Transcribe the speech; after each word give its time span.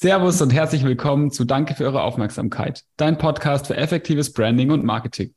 Servus 0.00 0.40
und 0.40 0.50
herzlich 0.50 0.84
willkommen 0.84 1.32
zu 1.32 1.44
Danke 1.44 1.74
für 1.74 1.82
eure 1.82 2.02
Aufmerksamkeit, 2.02 2.84
dein 2.98 3.18
Podcast 3.18 3.66
für 3.66 3.76
effektives 3.76 4.32
Branding 4.32 4.70
und 4.70 4.84
Marketing. 4.84 5.34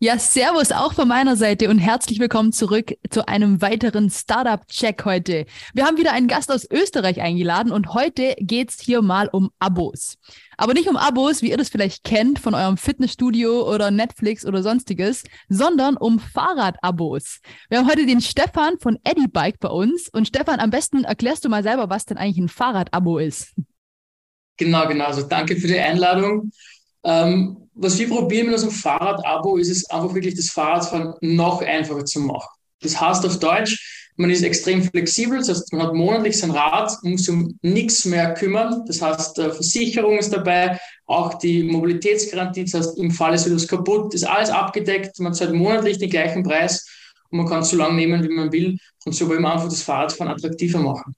Ja, 0.00 0.18
Servus 0.18 0.72
auch 0.72 0.94
von 0.94 1.06
meiner 1.06 1.36
Seite 1.36 1.70
und 1.70 1.78
herzlich 1.78 2.18
willkommen 2.18 2.52
zurück 2.52 2.94
zu 3.08 3.28
einem 3.28 3.62
weiteren 3.62 4.10
Startup-Check 4.10 5.04
heute. 5.04 5.46
Wir 5.74 5.86
haben 5.86 5.96
wieder 5.96 6.10
einen 6.10 6.26
Gast 6.26 6.50
aus 6.50 6.66
Österreich 6.68 7.20
eingeladen 7.20 7.70
und 7.70 7.94
heute 7.94 8.34
geht's 8.40 8.80
hier 8.80 9.00
mal 9.00 9.28
um 9.28 9.52
Abos. 9.60 10.16
Aber 10.56 10.74
nicht 10.74 10.88
um 10.88 10.96
Abos, 10.96 11.40
wie 11.42 11.50
ihr 11.52 11.56
das 11.56 11.68
vielleicht 11.68 12.02
kennt 12.02 12.40
von 12.40 12.54
eurem 12.54 12.78
Fitnessstudio 12.78 13.72
oder 13.72 13.92
Netflix 13.92 14.44
oder 14.44 14.64
sonstiges, 14.64 15.22
sondern 15.48 15.96
um 15.96 16.18
Fahrradabos. 16.18 17.38
Wir 17.68 17.78
haben 17.78 17.88
heute 17.88 18.06
den 18.06 18.20
Stefan 18.20 18.76
von 18.80 18.98
Eddie 19.04 19.28
Bike 19.28 19.60
bei 19.60 19.68
uns 19.68 20.08
und 20.08 20.26
Stefan, 20.26 20.58
am 20.58 20.70
besten 20.70 21.04
erklärst 21.04 21.44
du 21.44 21.48
mal 21.48 21.62
selber, 21.62 21.90
was 21.90 22.06
denn 22.06 22.18
eigentlich 22.18 22.38
ein 22.38 22.48
Fahrradabo 22.48 23.18
ist. 23.18 23.54
Genau, 24.60 24.86
genau. 24.86 25.06
Also 25.06 25.22
danke 25.22 25.56
für 25.56 25.68
die 25.68 25.78
Einladung. 25.78 26.52
Ähm, 27.02 27.56
was 27.72 27.98
wir 27.98 28.10
probieren 28.10 28.46
mit 28.46 28.56
unserem 28.56 28.74
Fahrrad-Abo, 28.74 29.56
ist 29.56 29.70
es 29.70 29.88
einfach 29.88 30.14
wirklich 30.14 30.34
das 30.34 30.50
Fahrradfahren 30.50 31.14
noch 31.22 31.62
einfacher 31.62 32.04
zu 32.04 32.20
machen. 32.20 32.50
Das 32.82 33.00
heißt 33.00 33.24
auf 33.24 33.38
Deutsch, 33.38 34.10
man 34.16 34.28
ist 34.28 34.42
extrem 34.42 34.82
flexibel, 34.82 35.38
das 35.38 35.48
heißt, 35.48 35.72
man 35.72 35.86
hat 35.86 35.94
monatlich 35.94 36.38
sein 36.38 36.50
Rad, 36.50 36.92
muss 37.04 37.22
sich 37.22 37.34
um 37.34 37.58
nichts 37.62 38.04
mehr 38.04 38.34
kümmern. 38.34 38.84
Das 38.86 39.00
heißt, 39.00 39.36
Versicherung 39.36 40.18
ist 40.18 40.30
dabei, 40.30 40.78
auch 41.06 41.34
die 41.38 41.62
Mobilitätsgarantie, 41.62 42.64
das 42.64 42.74
heißt, 42.74 42.98
im 42.98 43.12
Fall 43.12 43.32
ist 43.32 43.46
etwas 43.46 43.66
kaputt, 43.66 44.12
ist 44.12 44.24
alles 44.24 44.50
abgedeckt, 44.50 45.18
man 45.20 45.32
zahlt 45.32 45.54
monatlich 45.54 45.96
den 45.96 46.10
gleichen 46.10 46.42
Preis 46.42 46.86
und 47.30 47.38
man 47.38 47.48
kann 47.48 47.60
es 47.60 47.70
so 47.70 47.78
lange 47.78 47.94
nehmen, 47.94 48.22
wie 48.22 48.34
man 48.34 48.52
will. 48.52 48.76
Und 49.06 49.14
so 49.14 49.26
wollen 49.26 49.40
wir 49.40 49.54
einfach 49.54 49.70
das 49.70 49.80
Fahrradfahren 49.80 50.30
attraktiver 50.30 50.80
machen. 50.80 51.14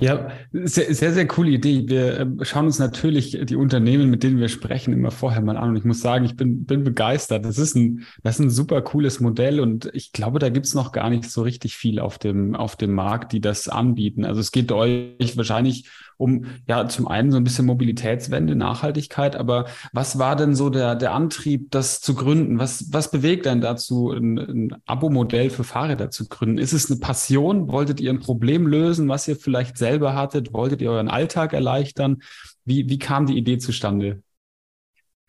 Ja, 0.00 0.30
sehr, 0.52 0.94
sehr, 0.94 1.12
sehr 1.12 1.26
coole 1.26 1.50
Idee. 1.50 1.88
Wir 1.88 2.20
ähm, 2.20 2.38
schauen 2.42 2.66
uns 2.66 2.78
natürlich 2.78 3.36
die 3.42 3.56
Unternehmen, 3.56 4.08
mit 4.08 4.22
denen 4.22 4.38
wir 4.38 4.48
sprechen, 4.48 4.92
immer 4.92 5.10
vorher 5.10 5.40
mal 5.40 5.56
an. 5.56 5.70
Und 5.70 5.76
ich 5.76 5.84
muss 5.84 6.00
sagen, 6.00 6.24
ich 6.24 6.36
bin, 6.36 6.64
bin 6.64 6.84
begeistert. 6.84 7.44
Das 7.44 7.58
ist 7.58 7.74
ein, 7.74 8.04
das 8.22 8.36
ist 8.36 8.44
ein 8.44 8.50
super 8.50 8.80
cooles 8.80 9.18
Modell. 9.18 9.58
Und 9.58 9.90
ich 9.92 10.12
glaube, 10.12 10.38
da 10.38 10.50
gibt's 10.50 10.74
noch 10.74 10.92
gar 10.92 11.10
nicht 11.10 11.28
so 11.28 11.42
richtig 11.42 11.76
viel 11.76 11.98
auf 11.98 12.18
dem, 12.18 12.54
auf 12.54 12.76
dem 12.76 12.94
Markt, 12.94 13.32
die 13.32 13.40
das 13.40 13.68
anbieten. 13.68 14.24
Also 14.24 14.40
es 14.40 14.52
geht 14.52 14.70
euch 14.70 15.36
wahrscheinlich 15.36 15.88
um 16.18 16.46
ja 16.66 16.86
zum 16.88 17.08
einen 17.08 17.30
so 17.30 17.38
ein 17.38 17.44
bisschen 17.44 17.64
Mobilitätswende, 17.64 18.54
Nachhaltigkeit, 18.54 19.36
aber 19.36 19.66
was 19.92 20.18
war 20.18 20.36
denn 20.36 20.54
so 20.54 20.68
der, 20.68 20.96
der 20.96 21.14
Antrieb, 21.14 21.70
das 21.70 22.00
zu 22.00 22.14
gründen? 22.14 22.58
Was, 22.58 22.92
was 22.92 23.10
bewegt 23.10 23.46
denn 23.46 23.60
dazu, 23.60 24.10
ein, 24.10 24.38
ein 24.38 24.76
Abo-Modell 24.84 25.48
für 25.48 25.64
Fahrräder 25.64 26.10
zu 26.10 26.28
gründen? 26.28 26.58
Ist 26.58 26.72
es 26.72 26.90
eine 26.90 27.00
Passion? 27.00 27.68
Wolltet 27.68 28.00
ihr 28.00 28.10
ein 28.10 28.20
Problem 28.20 28.66
lösen, 28.66 29.08
was 29.08 29.28
ihr 29.28 29.36
vielleicht 29.36 29.78
selber 29.78 30.14
hattet? 30.14 30.52
Wolltet 30.52 30.82
ihr 30.82 30.90
euren 30.90 31.08
Alltag 31.08 31.52
erleichtern? 31.52 32.22
Wie, 32.64 32.88
wie 32.88 32.98
kam 32.98 33.26
die 33.26 33.38
Idee 33.38 33.58
zustande? 33.58 34.22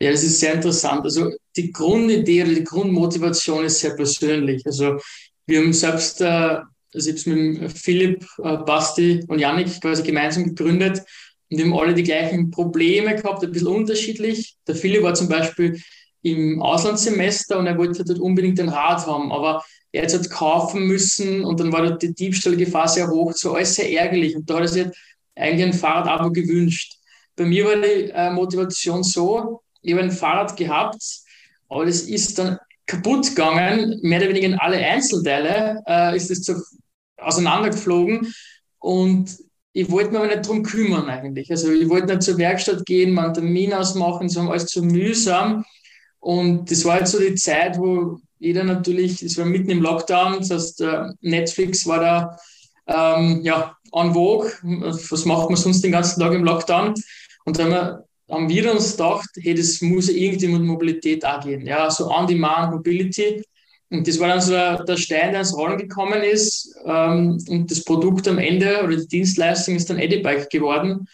Ja, 0.01 0.11
das 0.11 0.23
ist 0.23 0.39
sehr 0.39 0.55
interessant. 0.55 1.03
Also 1.03 1.29
die 1.55 1.71
Grundidee 1.71 2.43
oder 2.43 2.53
die 2.53 2.63
Grundmotivation 2.63 3.65
ist 3.65 3.79
sehr 3.79 3.95
persönlich. 3.95 4.65
Also 4.65 4.97
wir 5.45 5.59
haben 5.59 5.73
selbst 5.73 6.21
äh, 6.21 6.59
also 6.93 7.09
ich 7.09 7.25
habe 7.25 7.39
es 7.39 7.59
mit 7.59 7.77
Philipp, 7.77 8.25
äh, 8.43 8.57
Basti 8.57 9.23
und 9.27 9.39
Yannick 9.39 9.81
quasi 9.81 10.03
gemeinsam 10.03 10.45
gegründet 10.45 11.03
und 11.49 11.57
wir 11.57 11.65
haben 11.65 11.77
alle 11.77 11.93
die 11.93 12.03
gleichen 12.03 12.51
Probleme 12.51 13.15
gehabt, 13.15 13.43
ein 13.43 13.51
bisschen 13.51 13.67
unterschiedlich. 13.67 14.55
Der 14.67 14.75
Philipp 14.75 15.03
war 15.03 15.13
zum 15.13 15.29
Beispiel 15.29 15.81
im 16.21 16.61
Auslandssemester 16.61 17.57
und 17.57 17.67
er 17.67 17.77
wollte 17.77 18.03
dort 18.03 18.19
unbedingt 18.19 18.59
ein 18.59 18.69
Rad 18.69 19.05
haben, 19.07 19.31
aber 19.31 19.63
er 19.91 20.03
hat 20.03 20.09
es 20.09 20.15
halt 20.15 20.29
kaufen 20.29 20.85
müssen 20.85 21.43
und 21.43 21.59
dann 21.59 21.71
war 21.71 21.83
dort 21.87 22.01
die 22.01 22.13
Diebstahlgefahr 22.13 22.87
sehr 22.87 23.09
hoch, 23.09 23.33
so 23.33 23.53
alles 23.53 23.75
sehr 23.75 23.91
ärgerlich 23.91 24.35
und 24.35 24.49
da 24.49 24.55
hat 24.55 24.61
er 24.61 24.67
sich 24.67 24.85
halt 24.85 24.95
eigentlich 25.35 25.65
ein 25.65 25.73
Fahrrad-Abo 25.73 26.31
gewünscht. 26.31 26.95
Bei 27.35 27.45
mir 27.45 27.65
war 27.65 27.77
die 27.77 28.11
äh, 28.11 28.31
Motivation 28.31 29.03
so, 29.03 29.61
ich 29.81 29.93
habe 29.93 30.03
ein 30.03 30.11
Fahrrad 30.11 30.57
gehabt, 30.57 31.01
aber 31.69 31.85
das 31.85 32.01
ist 32.01 32.37
dann 32.37 32.59
kaputt 32.89 33.27
gegangen, 33.29 33.99
mehr 34.01 34.19
oder 34.19 34.29
weniger 34.29 34.47
in 34.47 34.59
alle 34.59 34.77
Einzelteile 34.77 35.81
äh, 35.87 36.17
ist 36.17 36.31
es 36.31 36.51
auseinandergeflogen. 37.17 38.33
Und 38.79 39.37
ich 39.73 39.91
wollte 39.91 40.09
mich 40.09 40.19
aber 40.19 40.27
nicht 40.27 40.45
darum 40.45 40.63
kümmern 40.63 41.07
eigentlich. 41.07 41.51
Also 41.51 41.71
ich 41.71 41.87
wollte 41.87 42.07
nicht 42.07 42.23
zur 42.23 42.37
Werkstatt 42.39 42.85
gehen, 42.85 43.13
mal 43.13 43.25
einen 43.25 43.35
Termin 43.35 43.73
ausmachen, 43.73 44.27
das 44.27 44.35
war 44.37 44.49
alles 44.49 44.65
zu 44.65 44.83
mühsam. 44.83 45.63
Und 46.19 46.69
das 46.71 46.83
war 46.83 46.95
halt 46.95 47.07
so 47.07 47.19
die 47.19 47.35
Zeit, 47.35 47.77
wo 47.77 48.19
jeder 48.39 48.63
natürlich, 48.63 49.21
es 49.21 49.37
war 49.37 49.45
mitten 49.45 49.69
im 49.69 49.81
Lockdown, 49.81 50.39
das 50.39 50.49
heißt 50.49 50.81
äh, 50.81 51.03
Netflix 51.21 51.85
war 51.85 51.99
da 51.99 52.37
ähm, 52.87 53.41
ja, 53.43 53.77
en 53.93 54.13
vogue, 54.13 54.51
was 54.63 55.25
macht 55.25 55.49
man 55.49 55.57
sonst 55.57 55.83
den 55.83 55.91
ganzen 55.91 56.19
Tag 56.19 56.33
im 56.33 56.43
Lockdown? 56.43 56.95
Und 57.45 57.59
dann 57.59 57.65
haben 57.65 57.71
wir 57.71 58.08
haben 58.29 58.49
wir 58.49 58.71
uns 58.71 58.91
gedacht, 58.91 59.29
hey, 59.35 59.53
das 59.55 59.81
muss 59.81 60.09
irgendwie 60.09 60.47
mit 60.47 60.61
Mobilität 60.61 61.25
auch 61.25 61.43
gehen. 61.43 61.65
Ja, 61.65 61.89
so 61.89 62.09
On-Demand 62.09 62.73
Mobility. 62.73 63.43
Und 63.91 64.07
das 64.07 64.19
war 64.19 64.27
dann 64.27 64.41
so 64.41 64.51
der 64.51 64.97
Stein, 64.97 65.31
der 65.31 65.41
ins 65.41 65.55
Rollen 65.55 65.77
gekommen 65.77 66.21
ist. 66.21 66.75
Ähm, 66.85 67.43
und 67.49 67.71
das 67.71 67.83
Produkt 67.83 68.27
am 68.27 68.37
Ende 68.37 68.83
oder 68.83 68.95
die 68.95 69.07
Dienstleistung 69.07 69.75
ist 69.75 69.89
dann 69.89 69.97
Edibike 69.97 70.47
geworden. 70.51 71.07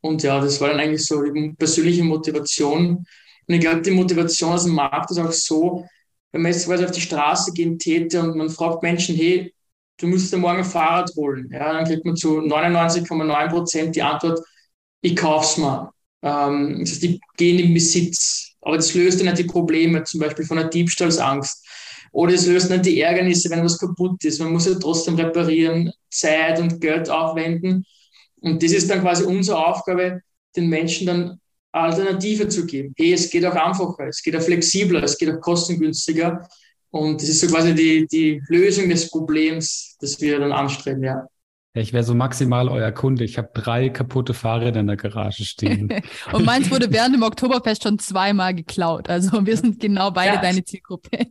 Und 0.00 0.22
ja, 0.22 0.40
das 0.40 0.60
war 0.60 0.70
dann 0.70 0.80
eigentlich 0.80 1.04
so 1.06 1.22
die 1.22 1.52
persönliche 1.58 2.02
Motivation. 2.02 3.06
Und 3.46 3.54
ich 3.54 3.60
glaube, 3.60 3.82
die 3.82 3.90
Motivation 3.90 4.52
aus 4.52 4.64
dem 4.64 4.74
Markt 4.74 5.10
ist 5.10 5.18
auch 5.18 5.32
so, 5.32 5.86
wenn 6.32 6.42
man 6.42 6.52
jetzt 6.52 6.66
quasi 6.66 6.84
auf 6.84 6.90
die 6.90 7.00
Straße 7.00 7.52
gehen 7.52 7.78
täte 7.78 8.20
und 8.22 8.36
man 8.36 8.48
fragt 8.48 8.82
Menschen, 8.82 9.14
hey, 9.14 9.52
du 9.98 10.06
musst 10.06 10.32
dir 10.32 10.38
morgen 10.38 10.58
ein 10.58 10.64
Fahrrad 10.64 11.14
holen. 11.14 11.48
Ja, 11.52 11.72
dann 11.74 11.84
kriegt 11.84 12.04
man 12.06 12.16
zu 12.16 12.40
99,9 12.40 13.50
Prozent 13.50 13.96
die 13.96 14.02
Antwort, 14.02 14.40
ich 15.02 15.14
kauf's 15.14 15.58
mal. 15.58 15.92
Ähm, 16.22 16.78
das 16.80 16.90
heißt, 16.90 17.02
die 17.02 17.20
gehen 17.36 17.58
in 17.58 17.74
Besitz. 17.74 18.52
Aber 18.60 18.76
das 18.76 18.94
löst 18.94 19.18
dann 19.18 19.26
nicht 19.26 19.38
die 19.38 19.44
Probleme, 19.44 20.04
zum 20.04 20.20
Beispiel 20.20 20.44
von 20.44 20.56
der 20.56 20.68
Diebstahlsangst. 20.68 21.66
Oder 22.12 22.34
es 22.34 22.46
löst 22.46 22.70
nicht 22.70 22.86
die 22.86 23.00
Ärgernisse, 23.00 23.50
wenn 23.50 23.64
was 23.64 23.78
kaputt 23.78 24.22
ist. 24.24 24.38
Man 24.38 24.52
muss 24.52 24.66
ja 24.66 24.74
trotzdem 24.74 25.16
reparieren, 25.16 25.90
Zeit 26.10 26.60
und 26.60 26.80
Geld 26.80 27.08
aufwenden. 27.08 27.84
Und 28.40 28.62
das 28.62 28.72
ist 28.72 28.90
dann 28.90 29.00
quasi 29.00 29.24
unsere 29.24 29.66
Aufgabe, 29.66 30.20
den 30.54 30.68
Menschen 30.68 31.06
dann 31.06 31.40
Alternative 31.72 32.48
zu 32.48 32.66
geben. 32.66 32.92
Hey, 32.98 33.14
es 33.14 33.30
geht 33.30 33.46
auch 33.46 33.54
einfacher, 33.54 34.08
es 34.08 34.22
geht 34.22 34.36
auch 34.36 34.42
flexibler, 34.42 35.02
es 35.02 35.16
geht 35.16 35.30
auch 35.30 35.40
kostengünstiger. 35.40 36.46
Und 36.90 37.22
das 37.22 37.30
ist 37.30 37.40
so 37.40 37.46
quasi 37.46 37.74
die, 37.74 38.06
die 38.06 38.42
Lösung 38.48 38.90
des 38.90 39.08
Problems, 39.08 39.96
das 40.00 40.20
wir 40.20 40.38
dann 40.38 40.52
anstreben, 40.52 41.02
ja. 41.02 41.26
Ja, 41.74 41.80
ich 41.80 41.94
wäre 41.94 42.04
so 42.04 42.14
maximal 42.14 42.68
euer 42.68 42.92
Kunde. 42.92 43.24
Ich 43.24 43.38
habe 43.38 43.50
drei 43.54 43.88
kaputte 43.88 44.34
Fahrräder 44.34 44.80
in 44.80 44.88
der 44.88 44.96
Garage 44.96 45.44
stehen. 45.44 45.88
und 46.32 46.44
meins 46.44 46.70
wurde 46.70 46.92
während 46.92 47.14
dem 47.14 47.22
Oktoberfest 47.22 47.82
schon 47.82 47.98
zweimal 47.98 48.54
geklaut. 48.54 49.08
Also 49.08 49.46
wir 49.46 49.56
sind 49.56 49.80
genau 49.80 50.10
beide 50.10 50.34
ja. 50.34 50.40
deine 50.40 50.64
Zielgruppe. 50.64 51.10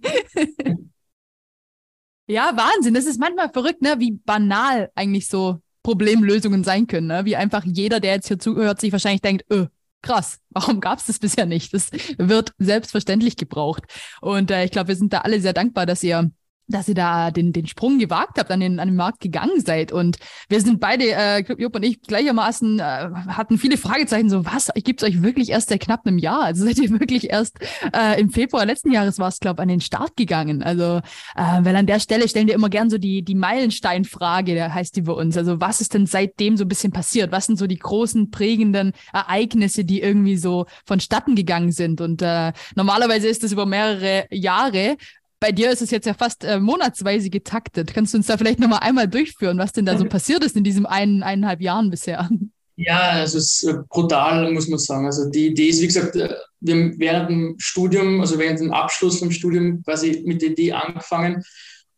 ja, 2.27 2.53
Wahnsinn. 2.55 2.95
Das 2.95 3.05
ist 3.05 3.19
manchmal 3.19 3.51
verrückt, 3.51 3.83
ne? 3.83 3.95
wie 3.99 4.13
banal 4.13 4.89
eigentlich 4.95 5.27
so 5.27 5.59
Problemlösungen 5.83 6.63
sein 6.63 6.87
können. 6.87 7.07
Ne? 7.07 7.25
Wie 7.25 7.35
einfach 7.35 7.63
jeder, 7.63 7.99
der 7.99 8.15
jetzt 8.15 8.27
hier 8.27 8.39
zuhört, 8.39 8.81
sich 8.81 8.91
wahrscheinlich 8.91 9.21
denkt, 9.21 9.45
öh, 9.51 9.67
krass, 10.01 10.39
warum 10.49 10.79
gab 10.79 10.97
es 10.97 11.05
das 11.05 11.19
bisher 11.19 11.45
nicht? 11.45 11.71
Das 11.71 11.91
wird 12.17 12.53
selbstverständlich 12.57 13.37
gebraucht. 13.37 13.83
Und 14.21 14.49
äh, 14.49 14.65
ich 14.65 14.71
glaube, 14.71 14.87
wir 14.87 14.95
sind 14.95 15.13
da 15.13 15.19
alle 15.19 15.39
sehr 15.39 15.53
dankbar, 15.53 15.85
dass 15.85 16.01
ihr 16.01 16.31
dass 16.71 16.87
ihr 16.87 16.95
da 16.95 17.31
den, 17.31 17.53
den 17.53 17.67
Sprung 17.67 17.99
gewagt 17.99 18.37
habt, 18.37 18.51
an 18.51 18.59
den, 18.59 18.79
an 18.79 18.87
den 18.87 18.95
Markt 18.95 19.19
gegangen 19.19 19.61
seid. 19.63 19.91
Und 19.91 20.17
wir 20.49 20.61
sind 20.61 20.79
beide, 20.79 21.11
äh, 21.11 21.43
Jupp 21.57 21.75
und 21.75 21.83
ich, 21.83 22.01
gleichermaßen 22.01 22.79
äh, 22.79 23.09
hatten 23.27 23.57
viele 23.57 23.77
Fragezeichen, 23.77 24.29
so 24.29 24.45
was, 24.45 24.69
gibt 24.75 25.01
es 25.01 25.07
euch 25.07 25.21
wirklich 25.21 25.49
erst 25.49 25.69
seit 25.69 25.81
knapp 25.81 26.05
einem 26.05 26.17
Jahr? 26.17 26.43
Also 26.43 26.65
seid 26.65 26.77
ihr 26.79 26.89
wirklich 26.99 27.29
erst 27.29 27.59
äh, 27.93 28.19
im 28.19 28.29
Februar 28.29 28.65
letzten 28.65 28.91
Jahres 28.91 29.19
war 29.19 29.27
es, 29.27 29.39
glaube 29.39 29.61
an 29.61 29.67
den 29.67 29.81
Start 29.81 30.15
gegangen. 30.15 30.63
Also, 30.63 31.01
äh, 31.35 31.59
weil 31.61 31.75
an 31.75 31.85
der 31.85 31.99
Stelle 31.99 32.27
stellen 32.27 32.47
wir 32.47 32.55
immer 32.55 32.69
gern 32.69 32.89
so 32.89 32.97
die, 32.97 33.23
die 33.23 33.35
Meilensteinfrage, 33.35 34.53
der 34.53 34.73
heißt 34.73 34.95
die 34.95 35.01
bei 35.01 35.13
uns. 35.13 35.37
Also 35.37 35.59
was 35.61 35.81
ist 35.81 35.93
denn 35.93 36.05
seitdem 36.05 36.57
so 36.57 36.65
ein 36.65 36.67
bisschen 36.69 36.91
passiert? 36.91 37.31
Was 37.31 37.45
sind 37.45 37.57
so 37.57 37.67
die 37.67 37.77
großen 37.77 38.31
prägenden 38.31 38.93
Ereignisse, 39.13 39.83
die 39.83 40.01
irgendwie 40.01 40.37
so 40.37 40.65
vonstatten 40.85 41.35
gegangen 41.35 41.71
sind? 41.71 42.01
Und 42.01 42.21
äh, 42.21 42.53
normalerweise 42.75 43.27
ist 43.27 43.43
das 43.43 43.51
über 43.51 43.65
mehrere 43.65 44.25
Jahre, 44.31 44.97
bei 45.41 45.51
dir 45.51 45.71
ist 45.71 45.81
es 45.81 45.91
jetzt 45.91 46.05
ja 46.05 46.13
fast 46.13 46.45
äh, 46.45 46.59
monatsweise 46.59 47.29
getaktet. 47.29 47.93
Kannst 47.93 48.13
du 48.13 48.17
uns 48.17 48.27
da 48.27 48.37
vielleicht 48.37 48.59
nochmal 48.59 48.79
einmal 48.79 49.07
durchführen, 49.07 49.57
was 49.57 49.73
denn 49.73 49.85
da 49.85 49.97
so 49.97 50.05
passiert 50.05 50.43
ist 50.45 50.55
in 50.55 50.63
diesem 50.63 50.85
einen, 50.85 51.23
eineinhalb 51.23 51.61
Jahren 51.61 51.89
bisher? 51.89 52.29
Ja, 52.77 53.09
also 53.09 53.39
es 53.39 53.61
ist 53.61 53.63
äh, 53.63 53.77
brutal, 53.89 54.51
muss 54.51 54.67
man 54.67 54.79
sagen. 54.79 55.05
Also 55.05 55.29
die 55.29 55.47
Idee 55.47 55.69
ist, 55.69 55.81
wie 55.81 55.87
gesagt, 55.87 56.15
äh, 56.15 56.35
wir 56.61 56.75
haben 56.75 56.99
während 56.99 57.29
dem 57.29 57.55
Studium, 57.57 58.21
also 58.21 58.37
während 58.37 58.59
dem 58.59 58.71
Abschluss 58.71 59.19
vom 59.19 59.31
Studium 59.31 59.83
quasi 59.83 60.23
mit 60.25 60.41
der 60.41 60.51
Idee 60.51 60.73
angefangen. 60.73 61.43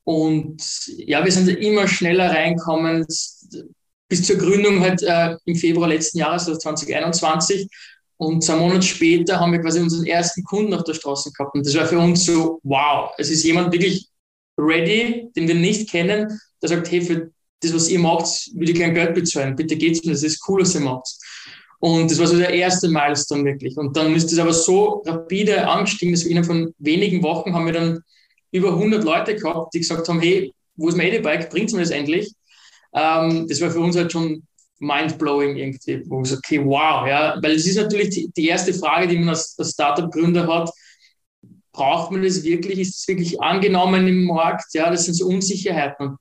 Und 0.05 0.61
ja, 0.97 1.23
wir 1.23 1.31
sind 1.31 1.47
immer 1.49 1.87
schneller 1.87 2.31
reinkommen, 2.31 3.05
bis 4.09 4.23
zur 4.23 4.37
Gründung 4.37 4.79
halt 4.79 5.03
äh, 5.03 5.35
im 5.45 5.55
Februar 5.55 5.89
letzten 5.89 6.19
Jahres, 6.19 6.47
also 6.47 6.59
2021. 6.59 7.67
Und 8.17 8.43
zwei 8.43 8.55
Monate 8.55 8.85
später 8.85 9.39
haben 9.39 9.51
wir 9.51 9.59
quasi 9.59 9.79
unseren 9.79 10.05
ersten 10.05 10.43
Kunden 10.43 10.73
auf 10.73 10.83
der 10.83 10.93
Straße 10.93 11.31
gehabt. 11.31 11.55
Und 11.55 11.65
das 11.65 11.75
war 11.75 11.85
für 11.85 11.99
uns 11.99 12.25
so, 12.25 12.59
wow, 12.63 13.11
es 13.17 13.29
ist 13.29 13.43
jemand 13.43 13.71
wirklich 13.73 14.07
ready, 14.57 15.29
den 15.35 15.47
wir 15.47 15.55
nicht 15.55 15.89
kennen, 15.89 16.39
der 16.61 16.69
sagt, 16.69 16.91
hey, 16.91 17.01
für 17.01 17.31
das, 17.61 17.73
was 17.73 17.89
ihr 17.89 17.99
macht, 17.99 18.25
will 18.55 18.69
ich 18.69 18.79
kein 18.79 18.93
Geld 18.93 19.15
bezahlen. 19.15 19.55
Bitte 19.55 19.75
geht's 19.75 20.03
mir, 20.03 20.11
das 20.11 20.23
ist 20.23 20.47
cool, 20.47 20.61
was 20.61 20.75
ihr 20.75 20.81
macht. 20.81 21.07
Und 21.79 22.09
das 22.09 22.19
war 22.19 22.27
so 22.27 22.37
der 22.37 22.53
erste 22.53 22.87
Milestone 22.87 23.43
wirklich. 23.43 23.75
Und 23.77 23.97
dann 23.97 24.15
ist 24.15 24.31
es 24.31 24.39
aber 24.39 24.53
so 24.53 25.03
rapide 25.05 25.67
angestiegen, 25.67 26.13
dass 26.13 26.23
wir 26.23 26.31
innerhalb 26.31 26.47
von 26.47 26.73
wenigen 26.77 27.21
Wochen 27.23 27.53
haben 27.53 27.65
wir 27.65 27.73
dann 27.73 27.99
über 28.51 28.69
100 28.69 29.03
Leute 29.03 29.35
gehabt, 29.35 29.73
die 29.73 29.79
gesagt 29.79 30.07
haben, 30.07 30.21
hey, 30.21 30.53
wo 30.75 30.87
ist 30.87 30.95
mein 30.95 31.07
Edibike? 31.07 31.49
Bringt 31.49 31.73
mir 31.73 31.79
das 31.79 31.89
endlich? 31.89 32.31
Ähm, 32.93 33.47
das 33.49 33.59
war 33.59 33.71
für 33.71 33.79
uns 33.79 33.97
halt 33.97 34.11
schon 34.11 34.43
mindblowing 34.83 35.55
irgendwie, 35.55 36.03
wo 36.07 36.21
ich 36.21 36.29
so, 36.29 36.37
okay, 36.37 36.63
wow, 36.63 37.07
ja, 37.07 37.37
weil 37.41 37.53
es 37.53 37.65
ist 37.65 37.77
natürlich 37.77 38.09
die, 38.09 38.31
die 38.35 38.47
erste 38.47 38.73
Frage, 38.73 39.07
die 39.07 39.17
man 39.17 39.29
als, 39.29 39.55
als 39.57 39.71
Startup-Gründer 39.71 40.47
hat, 40.47 40.69
braucht 41.71 42.11
man 42.11 42.23
das 42.23 42.43
wirklich? 42.43 42.79
Ist 42.79 42.99
es 42.99 43.07
wirklich 43.07 43.41
angenommen 43.41 44.07
im 44.07 44.25
Markt? 44.25 44.73
Ja, 44.73 44.89
das 44.91 45.05
sind 45.05 45.15
so 45.15 45.27
Unsicherheiten. 45.27 46.17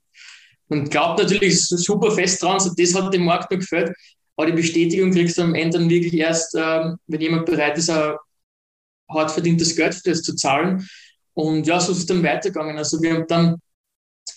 Man 0.68 0.88
glaubt 0.88 1.18
natürlich 1.18 1.60
super 1.66 2.10
fest 2.12 2.42
dran, 2.42 2.58
so 2.58 2.72
das 2.74 2.94
hat 2.94 3.12
dem 3.12 3.24
Markt 3.24 3.50
noch 3.50 3.58
gefällt. 3.58 3.92
Aber 4.36 4.46
die 4.46 4.56
Bestätigung 4.56 5.10
kriegst 5.10 5.36
du 5.36 5.42
am 5.42 5.54
Ende 5.54 5.78
dann 5.78 5.90
wirklich 5.90 6.14
erst, 6.14 6.54
ähm, 6.54 6.96
wenn 7.06 7.20
jemand 7.20 7.44
bereit 7.44 7.76
ist, 7.76 7.90
ein 7.90 8.14
hart 9.10 9.30
verdientes 9.30 9.76
Geld 9.76 9.94
für 9.94 10.10
das 10.10 10.22
zu 10.22 10.34
zahlen. 10.34 10.88
Und 11.34 11.66
ja, 11.66 11.78
so 11.78 11.92
ist 11.92 11.98
es 11.98 12.06
dann 12.06 12.22
weitergegangen. 12.22 12.78
Also 12.78 13.00
wir 13.02 13.12
haben 13.12 13.26
dann 13.28 13.56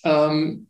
ähm, 0.03 0.67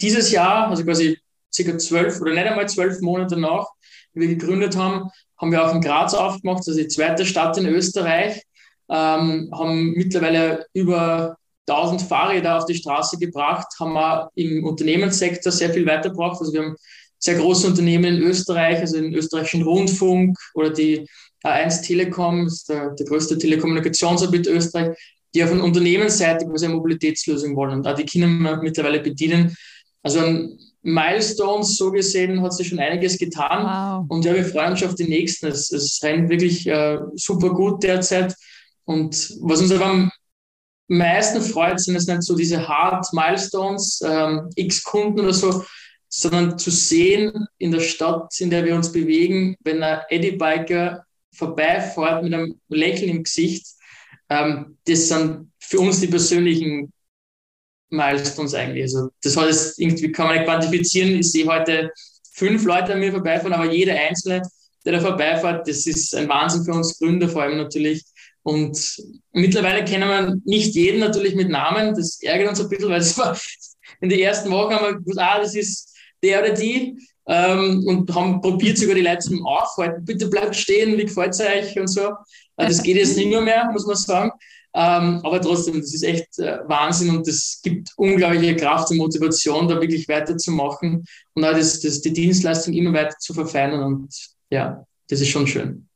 dieses 0.00 0.32
Jahr, 0.32 0.68
also 0.68 0.84
quasi 0.84 1.18
circa 1.52 1.78
zwölf 1.78 2.20
oder 2.20 2.32
nicht 2.32 2.46
einmal 2.46 2.68
zwölf 2.68 3.00
Monate 3.00 3.38
nach, 3.38 3.66
wie 4.12 4.20
wir 4.20 4.28
gegründet 4.28 4.76
haben, 4.76 5.10
haben 5.38 5.52
wir 5.52 5.64
auch 5.64 5.74
in 5.74 5.80
Graz 5.80 6.14
aufgemacht, 6.14 6.64
also 6.66 6.74
die 6.74 6.88
zweite 6.88 7.24
Stadt 7.24 7.56
in 7.58 7.66
Österreich, 7.66 8.42
ähm, 8.90 9.50
haben 9.52 9.92
mittlerweile 9.92 10.66
über 10.72 11.36
1000 11.68 12.02
Fahrräder 12.02 12.56
auf 12.56 12.64
die 12.64 12.74
Straße 12.74 13.18
gebracht, 13.18 13.66
haben 13.78 13.92
wir 13.92 14.30
im 14.34 14.64
Unternehmenssektor 14.64 15.52
sehr 15.52 15.70
viel 15.70 15.86
weitergebracht. 15.86 16.40
Also 16.40 16.52
wir 16.52 16.62
haben 16.62 16.76
sehr 17.18 17.36
große 17.36 17.66
Unternehmen 17.66 18.16
in 18.16 18.22
Österreich, 18.22 18.78
also 18.80 18.96
den 18.96 19.12
österreichischen 19.12 19.62
Rundfunk 19.62 20.38
oder 20.54 20.70
die 20.70 21.06
A1 21.44 21.82
Telekom, 21.82 22.46
ist 22.46 22.68
der, 22.68 22.90
der 22.90 23.06
größte 23.06 23.38
Telekommunikationsanbieter 23.38 24.52
Österreich, 24.52 24.96
die 25.34 25.44
auf 25.44 25.50
der 25.50 25.62
Unternehmensseite 25.62 26.46
quasi 26.46 26.66
eine 26.66 26.74
Mobilitätslösung 26.74 27.54
wollen 27.54 27.78
und 27.78 27.86
auch 27.86 27.94
die 27.94 28.04
Kinder 28.04 28.56
mittlerweile 28.62 29.00
bedienen. 29.00 29.54
Also 30.02 30.20
an 30.20 30.58
Milestones 30.82 31.76
so 31.76 31.90
gesehen 31.90 32.40
hat 32.42 32.54
sich 32.54 32.68
schon 32.68 32.78
einiges 32.78 33.18
getan 33.18 33.64
wow. 33.64 34.06
und 34.08 34.24
ja, 34.24 34.34
wir 34.34 34.44
freuen 34.44 34.72
uns 34.72 34.82
auf 34.84 34.94
die 34.94 35.08
nächsten. 35.08 35.48
Es, 35.48 35.72
es 35.72 36.00
rennt 36.02 36.30
wirklich 36.30 36.66
äh, 36.66 36.98
super 37.14 37.50
gut 37.50 37.82
derzeit 37.82 38.34
und 38.84 39.34
was 39.40 39.60
uns 39.60 39.72
aber 39.72 39.86
am 39.86 40.10
meisten 40.88 41.42
freut, 41.42 41.80
sind 41.80 41.96
es 41.96 42.06
nicht 42.06 42.22
so 42.22 42.34
diese 42.34 42.66
Hard 42.66 43.06
Milestones, 43.12 44.00
ähm, 44.04 44.48
X 44.54 44.82
Kunden 44.82 45.20
oder 45.20 45.34
so, 45.34 45.64
sondern 46.08 46.58
zu 46.58 46.70
sehen 46.70 47.46
in 47.58 47.70
der 47.70 47.80
Stadt, 47.80 48.32
in 48.40 48.50
der 48.50 48.64
wir 48.64 48.74
uns 48.74 48.90
bewegen, 48.90 49.56
wenn 49.62 49.82
ein 49.82 50.00
Eddie-Biker 50.08 51.04
vorbeifährt 51.34 52.22
mit 52.22 52.32
einem 52.32 52.58
Lächeln 52.68 53.10
im 53.10 53.22
Gesicht, 53.24 53.66
ähm, 54.30 54.78
das 54.86 55.08
sind 55.08 55.52
für 55.58 55.80
uns 55.80 56.00
die 56.00 56.06
persönlichen 56.06 56.92
Milestones 57.90 58.54
eigentlich. 58.54 58.82
Also 58.82 59.10
das 59.22 59.36
es 59.36 59.78
irgendwie, 59.78 60.12
kann 60.12 60.26
man 60.26 60.36
nicht 60.36 60.46
quantifizieren. 60.46 61.16
Ich 61.18 61.32
sehe 61.32 61.46
heute 61.46 61.90
fünf 62.32 62.64
Leute 62.64 62.94
an 62.94 63.00
mir 63.00 63.12
vorbeifahren, 63.12 63.52
aber 63.52 63.70
jeder 63.72 63.94
Einzelne, 63.94 64.42
der 64.84 64.92
da 64.94 65.00
vorbeifährt, 65.00 65.66
das 65.68 65.86
ist 65.86 66.14
ein 66.14 66.28
Wahnsinn 66.28 66.64
für 66.64 66.72
uns 66.72 66.98
Gründer 66.98 67.28
vor 67.28 67.42
allem 67.42 67.58
natürlich. 67.58 68.04
Und 68.42 68.78
mittlerweile 69.32 69.84
kennen 69.84 70.08
wir 70.08 70.36
nicht 70.44 70.74
jeden 70.74 71.00
natürlich 71.00 71.34
mit 71.34 71.50
Namen. 71.50 71.94
Das 71.94 72.18
ärgert 72.22 72.50
uns 72.50 72.60
ein 72.60 72.68
bisschen, 72.68 72.88
weil 72.88 73.00
es 73.00 73.18
war 73.18 73.38
in 74.00 74.08
den 74.08 74.20
ersten 74.20 74.50
Wochen 74.50 74.74
haben 74.74 74.86
wir 74.86 74.94
gewusst, 74.94 75.18
ah, 75.18 75.40
das 75.40 75.54
ist 75.54 75.94
der 76.22 76.40
oder 76.42 76.54
die. 76.54 76.96
Ähm, 77.26 77.84
und 77.86 78.14
haben 78.14 78.40
probiert 78.40 78.78
sogar 78.78 78.94
die 78.94 79.02
Leute 79.02 79.18
zum 79.18 79.46
Aufhalten. 79.46 80.04
Bitte 80.04 80.28
bleibt 80.28 80.56
stehen, 80.56 80.96
wie 80.96 81.04
gefällt 81.04 81.34
es 81.34 81.40
euch 81.40 81.78
und 81.78 81.88
so. 81.88 82.08
Äh, 82.56 82.68
das 82.68 82.82
geht 82.82 82.96
jetzt 82.96 83.16
nicht 83.18 83.28
mehr 83.28 83.70
muss 83.70 83.86
man 83.86 83.96
sagen. 83.96 84.30
Ähm, 84.74 85.20
aber 85.24 85.40
trotzdem, 85.40 85.80
das 85.80 85.94
ist 85.94 86.02
echt 86.02 86.38
äh, 86.38 86.58
Wahnsinn 86.66 87.16
und 87.16 87.26
es 87.26 87.60
gibt 87.62 87.90
unglaubliche 87.96 88.56
Kraft 88.56 88.90
und 88.90 88.98
Motivation, 88.98 89.66
da 89.66 89.80
wirklich 89.80 90.08
weiterzumachen 90.08 91.04
und 91.34 91.44
auch 91.44 91.52
das, 91.52 91.80
das, 91.80 92.00
die 92.02 92.12
Dienstleistung 92.12 92.74
immer 92.74 92.92
weiter 92.92 93.16
zu 93.18 93.34
verfeinern. 93.34 93.82
Und 93.82 94.14
ja, 94.50 94.84
das 95.08 95.20
ist 95.20 95.28
schon 95.28 95.46
schön. 95.46 95.88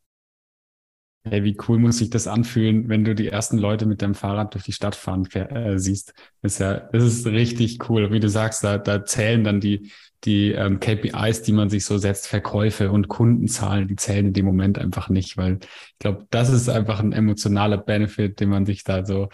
Hey, 1.24 1.44
wie 1.44 1.56
cool 1.68 1.78
muss 1.78 1.98
sich 1.98 2.10
das 2.10 2.26
anfühlen, 2.26 2.88
wenn 2.88 3.04
du 3.04 3.14
die 3.14 3.28
ersten 3.28 3.56
Leute 3.56 3.86
mit 3.86 4.02
deinem 4.02 4.16
Fahrrad 4.16 4.54
durch 4.54 4.64
die 4.64 4.72
Stadt 4.72 4.96
fahren 4.96 5.24
äh, 5.26 5.78
siehst. 5.78 6.14
Das 6.40 6.54
ist 6.54 6.58
ja, 6.58 6.80
das 6.92 7.04
ist 7.04 7.26
richtig 7.26 7.88
cool. 7.88 8.10
Wie 8.10 8.18
du 8.18 8.28
sagst, 8.28 8.64
da, 8.64 8.76
da 8.78 9.04
zählen 9.04 9.44
dann 9.44 9.60
die, 9.60 9.92
die 10.24 10.52
ähm, 10.52 10.78
KPIs, 10.80 11.42
die 11.42 11.52
man 11.52 11.68
sich 11.68 11.84
so 11.84 11.98
setzt, 11.98 12.28
Verkäufe 12.28 12.90
und 12.90 13.08
Kundenzahlen, 13.08 13.88
die 13.88 13.96
zählen 13.96 14.26
in 14.26 14.32
dem 14.32 14.46
Moment 14.46 14.78
einfach 14.78 15.08
nicht, 15.08 15.36
weil 15.36 15.58
ich 15.62 15.98
glaube, 15.98 16.26
das 16.30 16.50
ist 16.50 16.68
einfach 16.68 17.00
ein 17.00 17.12
emotionaler 17.12 17.78
Benefit, 17.78 18.40
den 18.40 18.48
man 18.48 18.64
sich 18.64 18.84
da 18.84 19.04
so, 19.04 19.28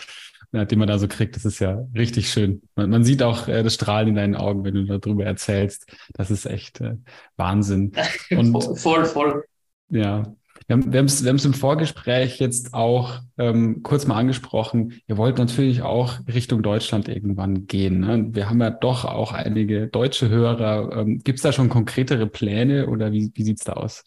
ja, 0.53 0.65
den 0.65 0.79
man 0.79 0.89
da 0.89 0.99
so 0.99 1.09
kriegt. 1.09 1.37
Das 1.37 1.45
ist 1.45 1.59
ja 1.59 1.85
richtig 1.95 2.31
schön. 2.31 2.63
Man, 2.75 2.91
man 2.91 3.05
sieht 3.05 3.23
auch 3.23 3.49
äh, 3.49 3.63
das 3.63 3.75
Strahlen 3.75 4.09
in 4.09 4.15
deinen 4.15 4.35
Augen, 4.35 4.65
wenn 4.65 4.75
du 4.75 4.99
darüber 4.99 5.25
erzählst. 5.25 5.87
Das 6.15 6.31
ist 6.31 6.47
echt 6.47 6.81
äh, 6.81 6.97
Wahnsinn. 7.37 7.93
Und, 8.31 8.79
voll, 8.79 9.05
voll. 9.05 9.45
Ja, 9.91 10.23
wir 10.69 10.99
haben, 10.99 11.07
es 11.07 11.25
wir 11.25 11.31
im 11.31 11.55
Vorgespräch 11.55 12.39
jetzt 12.41 12.75
auch 12.75 13.21
ähm, 13.39 13.83
kurz 13.83 14.07
mal 14.07 14.17
angesprochen. 14.17 15.01
Ihr 15.07 15.17
wollt 15.17 15.39
natürlich 15.39 15.81
auch 15.81 16.21
Richtung 16.29 16.63
Deutschland 16.63 17.09
irgendwann 17.09 17.67
gehen. 17.67 18.01
Ne? 18.01 18.27
Wir 18.33 18.51
haben 18.51 18.61
ja 18.61 18.69
doch 18.69 19.07
auch 19.07 19.33
einige 19.33 19.89
deutsche 19.89 20.29
Hörer. 20.29 20.95
Ähm, 20.95 21.21
Gibt 21.25 21.39
es 21.39 21.43
da 21.43 21.53
schon 21.53 21.71
konkretere 21.71 22.27
Pläne 22.27 22.87
oder 22.89 23.13
wie, 23.13 23.33
wie 23.35 23.45
sieht 23.45 23.61
es 23.61 23.65
da 23.65 23.73
aus? 23.73 24.05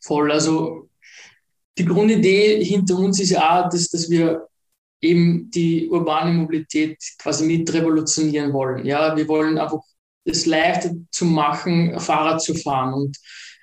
Voll. 0.00 0.30
Also 0.30 0.90
die 1.78 1.86
Grundidee 1.86 2.62
hinter 2.62 2.98
uns 2.98 3.18
ist 3.18 3.30
ja 3.30 3.64
auch, 3.64 3.70
dass, 3.70 3.88
dass 3.88 4.10
wir 4.10 4.48
eben 5.00 5.50
die 5.50 5.88
urbane 5.88 6.32
Mobilität 6.32 6.98
quasi 7.18 7.46
mit 7.46 7.72
revolutionieren 7.72 8.52
wollen. 8.52 8.84
Ja, 8.84 9.16
wir 9.16 9.26
wollen 9.28 9.56
einfach 9.56 9.80
es 10.24 10.44
leichter 10.44 10.92
zu 11.10 11.24
machen, 11.24 11.98
Fahrrad 11.98 12.42
zu 12.42 12.54
fahren. 12.54 12.92
Und 12.92 13.16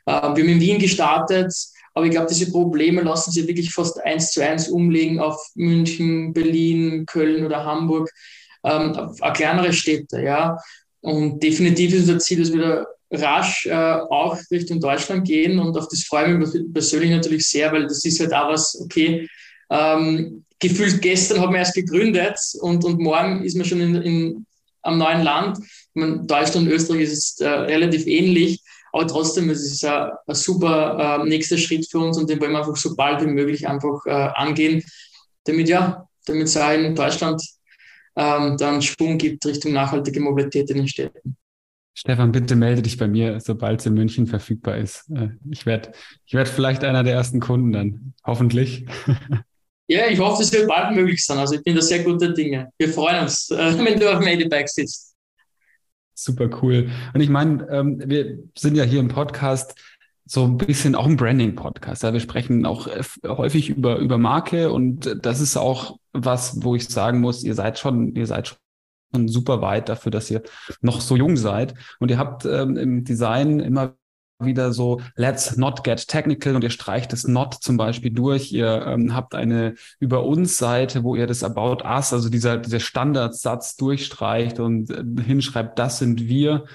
wir 0.10 0.44
haben 0.44 0.50
in 0.50 0.60
Wien 0.60 0.80
gestartet, 0.80 1.54
aber 1.94 2.06
ich 2.06 2.12
glaube, 2.12 2.28
diese 2.28 2.52
Probleme 2.52 3.02
lassen 3.02 3.32
sich 3.32 3.48
wirklich 3.48 3.72
fast 3.74 4.00
eins 4.04 4.32
zu 4.32 4.44
eins 4.44 4.70
umlegen 4.70 5.20
auf 5.20 5.38
München, 5.56 6.34
Berlin, 6.34 7.06
Köln 7.06 7.46
oder 7.46 7.64
Hamburg, 7.66 8.10
ähm, 8.64 8.96
auf 8.96 9.34
kleinere 9.34 9.74
Städte. 9.74 10.22
Ja. 10.22 10.58
Und 11.02 11.42
definitiv 11.42 11.94
ist 11.94 12.02
unser 12.02 12.20
Ziel, 12.20 12.40
dass 12.40 12.54
wir 12.54 12.62
da 12.62 12.86
rasch 13.12 13.66
äh, 13.66 13.74
auch 13.74 14.38
Richtung 14.52 14.80
Deutschland 14.80 15.28
gehen 15.28 15.60
und 15.60 15.76
auf 15.78 15.88
das 15.88 16.04
freue 16.04 16.32
ich 16.32 16.54
mich 16.54 16.74
persönlich 16.74 17.10
natürlich 17.10 17.48
sehr, 17.48 17.72
weil 17.72 17.88
das 17.88 18.06
ist 18.06 18.20
halt 18.20 18.34
auch 18.34 18.50
was, 18.50 18.80
okay, 18.82 19.28
ähm, 19.72 20.46
gefühlt 20.60 21.02
gestern 21.02 21.42
haben 21.42 21.54
wir 21.54 21.60
erst 21.60 21.74
gegründet 21.74 22.38
und, 22.62 22.84
und 22.84 23.00
morgen 23.00 23.44
ist 23.44 23.56
man 23.56 23.66
schon 23.66 23.82
in, 23.82 23.96
in, 23.96 24.46
am 24.82 24.98
neuen 24.98 25.24
Land. 25.24 25.58
Ich 25.60 25.90
meine, 25.94 26.20
Deutschland 26.20 26.68
und 26.68 26.74
Österreich 26.74 27.02
ist 27.02 27.42
äh, 27.42 27.48
relativ 27.48 28.06
ähnlich. 28.06 28.62
Aber 28.92 29.08
trotzdem, 29.08 29.50
es 29.50 29.62
ist 29.64 29.86
ein, 29.86 30.12
ein 30.28 30.36
super 30.36 31.22
äh, 31.22 31.28
nächster 31.28 31.58
Schritt 31.58 31.90
für 31.90 32.00
uns 32.00 32.18
und 32.18 32.30
den 32.30 32.40
wollen 32.40 32.52
wir 32.52 32.60
einfach 32.60 32.76
so 32.76 32.96
bald 32.96 33.22
wie 33.22 33.28
möglich 33.28 33.68
einfach 33.68 34.06
äh, 34.06 34.12
angehen, 34.12 34.84
damit 35.44 35.70
ja, 35.70 36.08
damit 36.26 36.48
es 36.48 36.58
auch 36.58 36.72
in 36.72 36.96
Deutschland 36.96 37.42
ähm, 38.16 38.58
dann 38.58 38.82
Schwung 38.82 39.18
gibt 39.18 39.46
Richtung 39.46 39.74
nachhaltige 39.74 40.20
Mobilität 40.20 40.70
in 40.70 40.78
den 40.78 40.88
Städten. 40.88 41.38
Stefan, 41.94 42.32
bitte 42.32 42.56
melde 42.56 42.82
dich 42.82 42.98
bei 42.98 43.08
mir, 43.08 43.40
sobald 43.40 43.82
es 43.82 43.86
in 43.86 43.94
München 43.94 44.26
verfügbar 44.26 44.78
ist. 44.78 45.10
Äh, 45.10 45.30
ich 45.50 45.66
werde 45.66 45.92
ich 46.26 46.34
werd 46.34 46.48
vielleicht 46.48 46.84
einer 46.84 47.04
der 47.04 47.14
ersten 47.14 47.40
Kunden 47.40 47.72
dann, 47.72 48.14
hoffentlich. 48.26 48.86
Ja, 49.92 50.06
ich 50.06 50.20
hoffe, 50.20 50.44
es 50.44 50.54
wird 50.54 50.68
bald 50.68 50.96
möglich 50.96 51.26
sein. 51.26 51.40
Also 51.40 51.56
ich 51.56 51.64
bin 51.64 51.74
da 51.74 51.82
sehr 51.82 52.04
guter 52.04 52.32
Dinge. 52.32 52.72
Wir 52.78 52.90
freuen 52.90 53.24
uns, 53.24 53.50
äh, 53.50 53.76
wenn 53.84 54.00
du 54.00 54.08
auf 54.08 54.20
dem 54.20 54.28
Edibike 54.28 54.68
sitzt. 54.68 55.09
Super 56.24 56.50
cool. 56.62 56.90
Und 57.14 57.22
ich 57.22 57.30
meine, 57.30 57.66
ähm, 57.70 58.02
wir 58.06 58.40
sind 58.58 58.76
ja 58.76 58.84
hier 58.84 59.00
im 59.00 59.08
Podcast 59.08 59.76
so 60.26 60.44
ein 60.44 60.58
bisschen 60.58 60.96
auch 60.96 61.06
ein 61.06 61.16
Branding-Podcast. 61.16 62.04
Ja, 62.04 62.12
wir 62.12 62.20
sprechen 62.20 62.66
auch 62.66 62.88
äh, 62.88 63.02
häufig 63.26 63.70
über, 63.70 63.98
über 63.98 64.18
Marke 64.18 64.72
und 64.72 65.18
das 65.24 65.40
ist 65.40 65.56
auch 65.56 65.98
was, 66.12 66.62
wo 66.62 66.76
ich 66.76 66.90
sagen 66.90 67.22
muss, 67.22 67.44
ihr 67.44 67.56
seid 67.56 67.80
schon, 67.80 68.16
ihr 68.16 68.28
seid 68.28 68.60
schon 69.14 69.28
super 69.30 69.62
weit 69.62 69.88
dafür, 69.88 70.12
dass 70.12 70.30
ihr 70.30 70.44
noch 70.82 71.00
so 71.00 71.16
jung 71.16 71.38
seid. 71.38 71.74
Und 72.00 72.12
ihr 72.12 72.18
habt 72.18 72.46
ähm, 72.46 72.76
im 72.76 73.06
Design 73.06 73.60
immer 73.62 73.96
wieder 74.40 74.72
so, 74.72 75.02
let's 75.16 75.58
not 75.58 75.84
get 75.84 76.08
technical 76.08 76.56
und 76.56 76.64
ihr 76.64 76.70
streicht 76.70 77.12
das 77.12 77.28
not 77.28 77.56
zum 77.62 77.78
Beispiel 77.78 78.12
durch. 78.12 78.52
Ihr 78.52 78.86
ähm, 78.88 79.14
habt 79.14 79.36
eine 79.36 79.76
über 80.00 80.24
uns 80.24 80.58
Seite, 80.58 81.04
wo 81.04 81.16
ihr 81.16 81.28
das 81.28 81.44
about 81.44 81.84
us, 81.84 82.14
also 82.14 82.30
dieser, 82.30 82.58
dieser 82.58 82.80
Standardsatz 82.80 83.76
durchstreicht 83.76 84.60
und 84.60 84.90
äh, 84.90 85.24
hinschreibt, 85.24 85.78
das 85.78 86.00
sind 86.00 86.28
wir. 86.28 86.66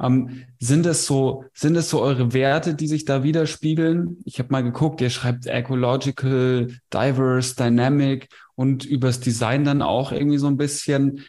Ähm, 0.00 0.44
sind 0.58 0.84
es 0.86 1.06
so, 1.06 1.44
sind 1.54 1.76
es 1.76 1.88
so 1.88 2.00
eure 2.00 2.32
Werte, 2.32 2.74
die 2.74 2.88
sich 2.88 3.04
da 3.04 3.22
widerspiegeln? 3.22 4.18
Ich 4.24 4.38
habe 4.38 4.50
mal 4.50 4.64
geguckt, 4.64 5.00
ihr 5.00 5.10
schreibt 5.10 5.46
ecological, 5.46 6.76
diverse, 6.92 7.54
dynamic 7.54 8.28
und 8.56 8.84
übers 8.84 9.20
Design 9.20 9.64
dann 9.64 9.80
auch 9.80 10.10
irgendwie 10.10 10.38
so 10.38 10.48
ein 10.48 10.56
bisschen, 10.56 11.24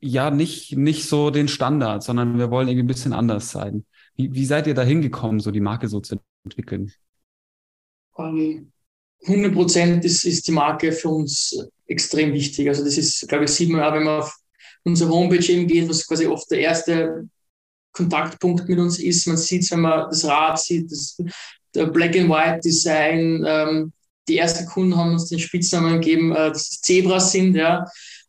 ja, 0.00 0.30
nicht, 0.30 0.76
nicht 0.76 1.08
so 1.08 1.30
den 1.30 1.48
Standard, 1.48 2.04
sondern 2.04 2.38
wir 2.38 2.50
wollen 2.50 2.68
irgendwie 2.68 2.84
ein 2.84 2.88
bisschen 2.88 3.12
anders 3.12 3.50
sein. 3.50 3.84
Wie, 4.16 4.34
wie 4.34 4.46
seid 4.46 4.66
ihr 4.66 4.74
da 4.74 4.82
hingekommen, 4.82 5.40
so 5.40 5.50
die 5.50 5.60
Marke 5.60 5.88
so 5.88 6.00
zu 6.00 6.18
entwickeln? 6.44 6.92
Um, 8.12 8.38
ähm, 8.38 8.72
100 9.26 9.54
Prozent 9.54 10.04
ist, 10.04 10.24
ist 10.24 10.46
die 10.46 10.52
Marke 10.52 10.92
für 10.92 11.08
uns 11.08 11.56
extrem 11.86 12.32
wichtig. 12.32 12.68
Also 12.68 12.84
das 12.84 12.96
ist, 12.96 13.26
glaube 13.28 13.44
ich, 13.44 13.50
sieht 13.50 13.70
man 13.70 13.82
auch, 13.82 13.92
wenn 13.92 14.04
man 14.04 14.20
auf 14.20 14.36
unsere 14.84 15.10
Homepage 15.10 15.52
eben 15.52 15.66
geht, 15.66 15.88
was 15.88 16.06
quasi 16.06 16.26
oft 16.26 16.50
der 16.50 16.60
erste 16.60 17.28
Kontaktpunkt 17.92 18.68
mit 18.68 18.78
uns 18.78 18.98
ist. 18.98 19.26
Man 19.26 19.36
sieht 19.36 19.62
es, 19.62 19.70
wenn 19.70 19.80
man 19.80 20.08
das 20.08 20.24
Rad 20.24 20.60
sieht, 20.60 20.90
das 20.90 21.16
Black 21.72 22.16
and 22.16 22.30
White 22.30 22.60
Design. 22.64 23.44
Ähm, 23.46 23.92
die 24.28 24.38
ersten 24.38 24.66
Kunden 24.66 24.96
haben 24.96 25.12
uns 25.12 25.28
den 25.28 25.38
Spitznamen 25.38 26.00
gegeben, 26.00 26.32
äh, 26.32 26.50
dass 26.50 26.70
es 26.70 26.80
Zebras 26.80 27.32
sind. 27.32 27.54
Ja. 27.54 27.84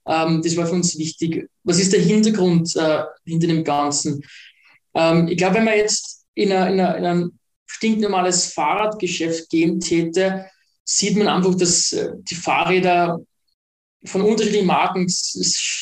Ähm, 0.08 0.42
das 0.42 0.56
war 0.58 0.66
für 0.66 0.76
uns 0.76 0.98
wichtig. 0.98 1.48
Was 1.64 1.80
ist 1.80 1.94
der 1.94 2.02
Hintergrund 2.02 2.76
äh, 2.76 3.04
hinter 3.26 3.48
dem 3.48 3.64
Ganzen? 3.64 4.24
Ähm, 4.98 5.28
ich 5.28 5.38
glaube, 5.38 5.56
wenn 5.56 5.66
man 5.66 5.78
jetzt 5.78 6.26
in, 6.34 6.52
eine, 6.52 6.74
in, 6.74 6.80
eine, 6.80 6.98
in 6.98 7.06
ein 7.06 7.40
stinknormales 7.68 8.54
Fahrradgeschäft 8.54 9.50
gehen 9.50 9.80
täte, 9.80 10.48
sieht 10.84 11.18
man 11.18 11.28
einfach, 11.28 11.56
dass 11.56 11.94
äh, 11.94 12.10
die 12.30 12.36
Fahrräder 12.36 13.20
von 14.06 14.22
unterschiedlichen 14.22 14.68
Marken 14.68 15.08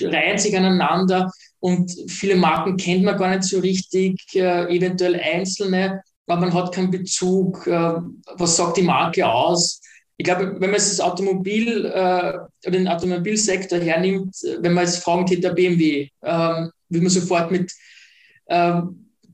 reihen 0.02 0.38
sich 0.38 0.56
aneinander 0.58 1.32
und 1.60 1.92
viele 2.08 2.36
Marken 2.36 2.78
kennt 2.78 3.04
man 3.04 3.18
gar 3.18 3.30
nicht 3.30 3.44
so 3.44 3.60
richtig, 3.60 4.20
äh, 4.34 4.76
eventuell 4.76 5.20
einzelne, 5.20 6.02
aber 6.28 6.42
man 6.42 6.54
hat 6.54 6.74
keinen 6.74 6.92
Bezug. 6.92 7.66
Äh, 7.68 7.94
was 8.36 8.56
sagt 8.58 8.78
die 8.78 8.84
Marke 8.84 9.28
aus? 9.28 9.82
Ich 10.18 10.26
glaube, 10.26 10.54
wenn 10.54 10.72
man 10.72 10.74
jetzt 10.74 10.92
das 10.92 11.02
Automobil 11.02 11.86
äh, 11.86 12.70
den 12.70 12.88
Automobilsektor 12.88 13.80
hernimmt, 13.80 14.36
wenn 14.60 14.74
man 14.74 14.86
jetzt 14.86 15.04
fragen 15.04 15.26
der 15.26 15.52
BMW, 15.52 16.10
äh, 16.22 16.68
wie 16.90 17.02
man 17.02 17.10
sofort 17.10 17.52
mit 17.52 17.72
äh, 18.46 18.82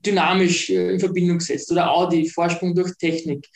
dynamisch 0.04 0.70
äh, 0.70 0.92
in 0.92 1.00
Verbindung 1.00 1.40
setzt 1.40 1.70
oder 1.70 1.90
Audi, 1.90 2.28
Vorsprung 2.28 2.74
durch 2.74 2.96
Technik. 2.96 3.46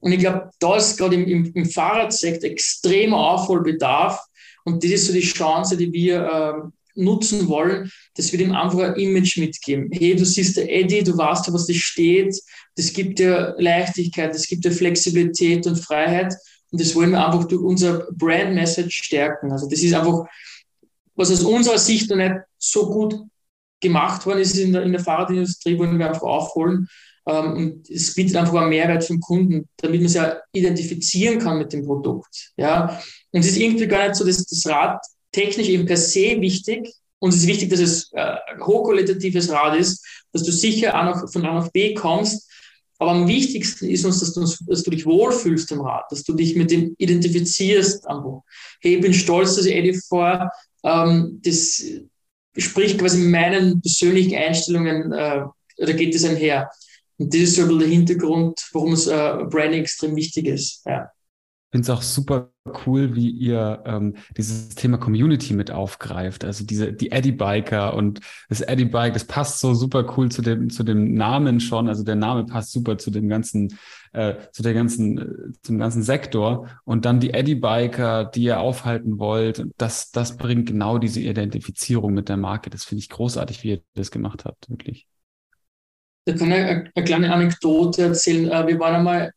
Und 0.00 0.12
ich 0.12 0.18
glaube, 0.18 0.50
da 0.58 0.76
ist 0.76 0.98
gerade 0.98 1.16
im, 1.16 1.52
im, 1.54 1.64
Fahrradsektor 1.64 2.50
extremer 2.50 3.16
Aufholbedarf. 3.16 4.20
Und 4.64 4.84
das 4.84 4.90
ist 4.90 5.06
so 5.06 5.12
die 5.12 5.20
Chance, 5.20 5.76
die 5.76 5.92
wir 5.92 6.22
äh, 6.22 7.00
nutzen 7.00 7.48
wollen, 7.48 7.90
dass 8.14 8.30
wir 8.30 8.38
dem 8.38 8.52
einfach 8.52 8.80
ein 8.80 8.96
Image 8.96 9.38
mitgeben. 9.38 9.88
Hey, 9.92 10.14
du 10.14 10.24
siehst 10.24 10.56
der 10.56 10.70
Eddie, 10.70 11.02
du 11.02 11.16
weißt, 11.16 11.52
was 11.52 11.66
das 11.66 11.76
steht. 11.76 12.38
Das 12.76 12.92
gibt 12.92 13.18
dir 13.18 13.54
Leichtigkeit, 13.58 14.34
das 14.34 14.46
gibt 14.46 14.64
dir 14.64 14.72
Flexibilität 14.72 15.66
und 15.66 15.76
Freiheit. 15.76 16.34
Und 16.70 16.80
das 16.80 16.94
wollen 16.94 17.12
wir 17.12 17.24
einfach 17.24 17.44
durch 17.46 17.62
unser 17.62 18.06
Brand 18.12 18.54
Message 18.54 19.04
stärken. 19.04 19.52
Also 19.52 19.68
das 19.68 19.80
ist 19.80 19.94
einfach, 19.94 20.24
was 21.14 21.30
aus 21.30 21.42
unserer 21.42 21.78
Sicht 21.78 22.10
noch 22.10 22.16
nicht 22.16 22.34
so 22.58 22.90
gut 22.90 23.14
gemacht 23.84 24.26
worden 24.26 24.40
ist 24.40 24.58
in 24.58 24.72
der, 24.72 24.82
in 24.82 24.92
der 24.92 25.04
Fahrradindustrie, 25.04 25.78
wollen 25.78 25.98
wir 25.98 26.08
einfach 26.08 26.22
aufholen. 26.22 26.88
Ähm, 27.26 27.52
und 27.52 27.90
es 27.90 28.14
bietet 28.14 28.36
einfach 28.36 28.54
einen 28.54 28.70
Mehrwert 28.70 29.04
für 29.04 29.14
den 29.14 29.20
Kunden, 29.20 29.68
damit 29.76 30.00
man 30.00 30.08
sich 30.08 30.20
ja 30.20 30.36
identifizieren 30.52 31.38
kann 31.38 31.58
mit 31.58 31.72
dem 31.72 31.84
Produkt. 31.84 32.52
Ja. 32.56 33.00
Und 33.30 33.40
es 33.40 33.46
ist 33.46 33.56
irgendwie 33.56 33.86
gar 33.86 34.08
nicht 34.08 34.16
so, 34.16 34.24
dass 34.24 34.44
das 34.44 34.66
Rad 34.66 35.00
technisch 35.32 35.68
eben 35.68 35.86
per 35.86 35.96
se 35.96 36.40
wichtig. 36.40 36.92
Und 37.18 37.30
es 37.30 37.36
ist 37.36 37.46
wichtig, 37.46 37.70
dass 37.70 37.80
es 37.80 38.12
äh, 38.12 38.36
hochqualitatives 38.60 39.50
Rad 39.50 39.78
ist, 39.78 40.04
dass 40.32 40.42
du 40.42 40.52
sicher 40.52 40.98
auch 40.98 41.04
noch 41.04 41.32
von 41.32 41.46
A 41.46 41.54
nach 41.54 41.70
B 41.70 41.94
kommst. 41.94 42.50
Aber 42.98 43.12
am 43.12 43.26
wichtigsten 43.26 43.86
ist 43.86 44.04
uns, 44.04 44.20
dass 44.20 44.34
du, 44.34 44.40
dass 44.66 44.82
du 44.82 44.90
dich 44.90 45.04
wohlfühlst 45.04 45.72
im 45.72 45.80
Rad, 45.80 46.04
dass 46.10 46.22
du 46.22 46.34
dich 46.34 46.54
mit 46.54 46.70
dem 46.70 46.94
identifizierst. 46.98 48.06
Hey, 48.80 48.96
ich 48.96 49.00
bin 49.00 49.14
stolz, 49.14 49.56
dass 49.56 49.66
ich 49.66 49.74
Eddie 49.74 49.98
vor. 50.08 50.50
Ähm, 50.84 51.40
das 51.42 51.82
spricht 52.56 52.98
quasi 52.98 53.18
meinen 53.18 53.80
persönlichen 53.80 54.36
Einstellungen, 54.36 55.12
äh, 55.12 55.44
da 55.78 55.92
geht 55.92 56.14
es 56.14 56.24
einher. 56.24 56.70
Und 57.18 57.32
das 57.32 57.40
ist 57.42 57.56
so 57.56 57.62
ein 57.62 57.68
bisschen 57.68 57.80
der 57.80 57.88
Hintergrund, 57.88 58.60
warum 58.72 58.92
es 58.92 59.06
äh, 59.06 59.34
Branding 59.50 59.82
extrem 59.82 60.16
wichtig 60.16 60.46
ist. 60.46 60.82
Ja. 60.86 61.10
Ich 61.74 61.78
finde 61.78 61.90
es 61.90 61.98
auch 61.98 62.02
super 62.02 62.52
cool, 62.86 63.16
wie 63.16 63.30
ihr 63.30 63.82
ähm, 63.84 64.14
dieses 64.36 64.76
Thema 64.76 64.96
Community 64.96 65.54
mit 65.54 65.72
aufgreift. 65.72 66.44
Also 66.44 66.64
diese 66.64 66.92
die 66.92 67.10
Eddie 67.10 67.32
Biker 67.32 67.94
und 67.94 68.20
das 68.48 68.60
Eddie 68.60 68.84
Bike, 68.84 69.12
das 69.12 69.24
passt 69.24 69.58
so 69.58 69.74
super 69.74 70.14
cool 70.16 70.30
zu 70.30 70.40
dem 70.40 70.70
zu 70.70 70.84
dem 70.84 71.14
Namen 71.14 71.58
schon. 71.58 71.88
Also 71.88 72.04
der 72.04 72.14
Name 72.14 72.46
passt 72.46 72.70
super 72.70 72.96
zu 72.96 73.10
dem 73.10 73.28
ganzen 73.28 73.76
äh, 74.12 74.34
zu 74.52 74.62
der 74.62 74.72
ganzen 74.72 75.18
äh, 75.18 75.52
zum 75.62 75.78
ganzen 75.78 76.04
Sektor 76.04 76.68
und 76.84 77.06
dann 77.06 77.18
die 77.18 77.34
Eddie 77.34 77.56
Biker, 77.56 78.24
die 78.24 78.44
ihr 78.44 78.60
aufhalten 78.60 79.18
wollt. 79.18 79.66
Das 79.76 80.12
das 80.12 80.36
bringt 80.36 80.66
genau 80.66 80.98
diese 80.98 81.18
Identifizierung 81.18 82.14
mit 82.14 82.28
der 82.28 82.36
Marke. 82.36 82.70
Das 82.70 82.84
finde 82.84 83.00
ich 83.00 83.08
großartig, 83.08 83.64
wie 83.64 83.70
ihr 83.70 83.82
das 83.94 84.12
gemacht 84.12 84.44
habt, 84.44 84.70
wirklich. 84.70 85.08
Da 86.24 86.34
kann 86.34 86.52
ich 86.52 86.54
eine, 86.54 86.90
eine 86.94 87.04
kleine 87.04 87.34
Anekdote 87.34 88.02
erzählen. 88.02 88.48
Äh, 88.48 88.64
wir 88.68 88.78
waren 88.78 88.94
einmal, 88.94 89.32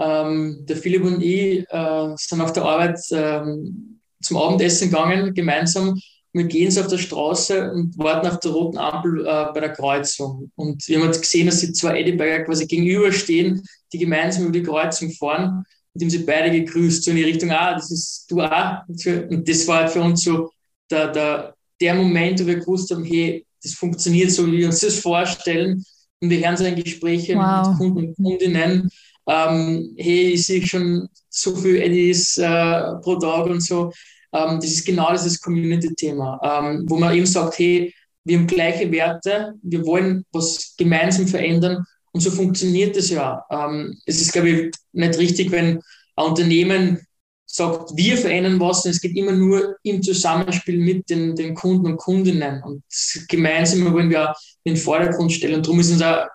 ähm, 0.00 0.64
der 0.66 0.76
Philipp 0.76 1.04
und 1.04 1.22
ich 1.22 1.64
äh, 1.68 2.14
sind 2.16 2.40
auf 2.40 2.52
der 2.52 2.64
Arbeit 2.64 2.98
ähm, 3.12 4.00
zum 4.22 4.36
Abendessen 4.38 4.90
gegangen, 4.90 5.34
gemeinsam. 5.34 6.00
Wir 6.32 6.44
gehen 6.44 6.70
so 6.70 6.80
auf 6.80 6.86
der 6.86 6.98
Straße 6.98 7.72
und 7.72 7.98
warten 7.98 8.28
auf 8.28 8.40
der 8.40 8.52
roten 8.52 8.78
Ampel 8.78 9.26
äh, 9.26 9.46
bei 9.52 9.60
der 9.60 9.72
Kreuzung. 9.72 10.50
Und 10.54 10.86
wir 10.86 10.98
haben 10.98 11.06
halt 11.06 11.20
gesehen, 11.20 11.46
dass 11.46 11.60
sie 11.60 11.72
zwei 11.72 12.00
Eddieberger 12.00 12.44
quasi 12.44 12.66
gegenüberstehen, 12.66 13.62
die 13.92 13.98
gemeinsam 13.98 14.44
über 14.44 14.52
die 14.52 14.62
Kreuzung 14.62 15.10
fahren. 15.10 15.64
Und 15.92 16.02
haben 16.02 16.10
sie 16.10 16.18
beide 16.20 16.50
gegrüßt, 16.52 17.02
so 17.02 17.10
in 17.10 17.16
die 17.16 17.24
Richtung, 17.24 17.50
ah, 17.50 17.74
das 17.74 17.90
ist 17.90 18.30
du 18.30 18.40
auch. 18.40 18.82
Und 18.86 19.48
das 19.48 19.66
war 19.66 19.80
halt 19.80 19.90
für 19.90 20.00
uns 20.02 20.22
so 20.22 20.50
der, 20.88 21.08
der, 21.08 21.54
der 21.80 21.94
Moment, 21.94 22.40
wo 22.40 22.46
wir 22.46 22.60
gewusst 22.60 22.90
haben, 22.92 23.04
hey, 23.04 23.44
das 23.62 23.72
funktioniert 23.72 24.30
so, 24.30 24.46
wie 24.46 24.58
wir 24.58 24.66
uns 24.66 24.80
das 24.80 25.00
vorstellen 25.00 25.84
und 26.20 26.30
wir 26.30 26.38
hören 26.40 26.56
so 26.56 26.64
in 26.64 26.76
Gesprächen 26.76 27.38
wow. 27.38 27.68
mit 27.68 27.78
Kunden 27.78 27.98
und 27.98 28.16
Kundinnen, 28.16 28.90
ähm, 29.30 29.94
hey, 29.96 30.32
ich 30.32 30.44
sehe 30.44 30.66
schon 30.66 31.08
so 31.28 31.54
viel 31.54 31.76
Eddies 31.76 32.36
äh, 32.36 32.96
pro 33.02 33.16
Tag 33.16 33.46
und 33.46 33.60
so. 33.60 33.92
Ähm, 34.32 34.56
das 34.60 34.70
ist 34.70 34.84
genau 34.84 35.12
dieses 35.12 35.40
Community-Thema, 35.40 36.40
ähm, 36.42 36.84
wo 36.88 36.96
man 36.96 37.14
eben 37.14 37.26
sagt, 37.26 37.58
hey, 37.58 37.94
wir 38.24 38.38
haben 38.38 38.46
gleiche 38.46 38.90
Werte, 38.90 39.54
wir 39.62 39.86
wollen 39.86 40.24
was 40.32 40.74
gemeinsam 40.76 41.26
verändern 41.26 41.84
und 42.12 42.20
so 42.20 42.30
funktioniert 42.30 42.96
das 42.96 43.10
ja. 43.10 43.44
Ähm, 43.50 43.96
es 44.04 44.20
ist, 44.20 44.32
glaube 44.32 44.48
ich, 44.48 44.74
nicht 44.92 45.18
richtig, 45.18 45.52
wenn 45.52 45.80
ein 46.16 46.24
Unternehmen 46.24 47.00
sagt, 47.46 47.96
wir 47.96 48.16
verändern 48.16 48.60
was, 48.60 48.84
es 48.84 49.00
geht 49.00 49.16
immer 49.16 49.32
nur 49.32 49.76
im 49.84 50.02
Zusammenspiel 50.02 50.78
mit 50.78 51.08
den, 51.08 51.34
den 51.36 51.54
Kunden 51.54 51.86
und 51.86 51.96
Kundinnen. 51.96 52.62
Und 52.62 52.82
gemeinsam 53.28 53.92
wollen 53.92 54.10
wir 54.10 54.34
in 54.64 54.74
den 54.74 54.82
Vordergrund 54.82 55.32
stellen. 55.32 55.56
Und 55.56 55.66
darum 55.66 55.80
ist 55.80 55.90
unser 55.90 56.28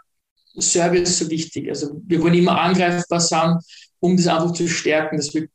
Service 0.59 1.19
so 1.19 1.29
wichtig. 1.29 1.69
Also 1.69 2.01
wir 2.05 2.21
wollen 2.21 2.33
immer 2.33 2.59
angreifbar 2.59 3.19
sein, 3.19 3.57
um 3.99 4.15
das 4.17 4.27
einfach 4.27 4.53
zu 4.53 4.67
stärken, 4.67 5.17
dass 5.17 5.33
wir 5.33 5.47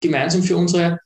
gemeinsam 0.00 0.42
für 0.42 0.56
unsere 0.56 1.00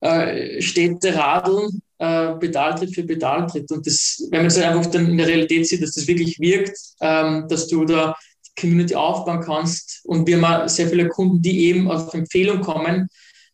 äh, 0.00 0.60
Städte 0.60 1.14
radeln, 1.14 1.82
äh, 1.98 2.32
Pedaltritt 2.34 2.94
für 2.94 3.04
Pedaltritt. 3.04 3.70
Und 3.70 3.86
das, 3.86 4.26
wenn 4.30 4.40
man 4.40 4.46
es 4.46 4.58
einfach 4.58 4.86
dann 4.86 5.10
in 5.10 5.18
der 5.18 5.28
Realität 5.28 5.66
sieht, 5.66 5.82
dass 5.82 5.92
das 5.92 6.06
wirklich 6.06 6.38
wirkt, 6.40 6.76
ähm, 7.00 7.46
dass 7.48 7.68
du 7.68 7.84
da 7.84 8.16
Community 8.58 8.94
aufbauen 8.94 9.40
kannst. 9.40 10.00
Und 10.04 10.26
wir 10.26 10.40
haben 10.40 10.68
sehr 10.68 10.88
viele 10.88 11.08
Kunden, 11.08 11.42
die 11.42 11.66
eben 11.66 11.90
auf 11.90 12.12
Empfehlung 12.14 12.60
kommen, 12.60 13.08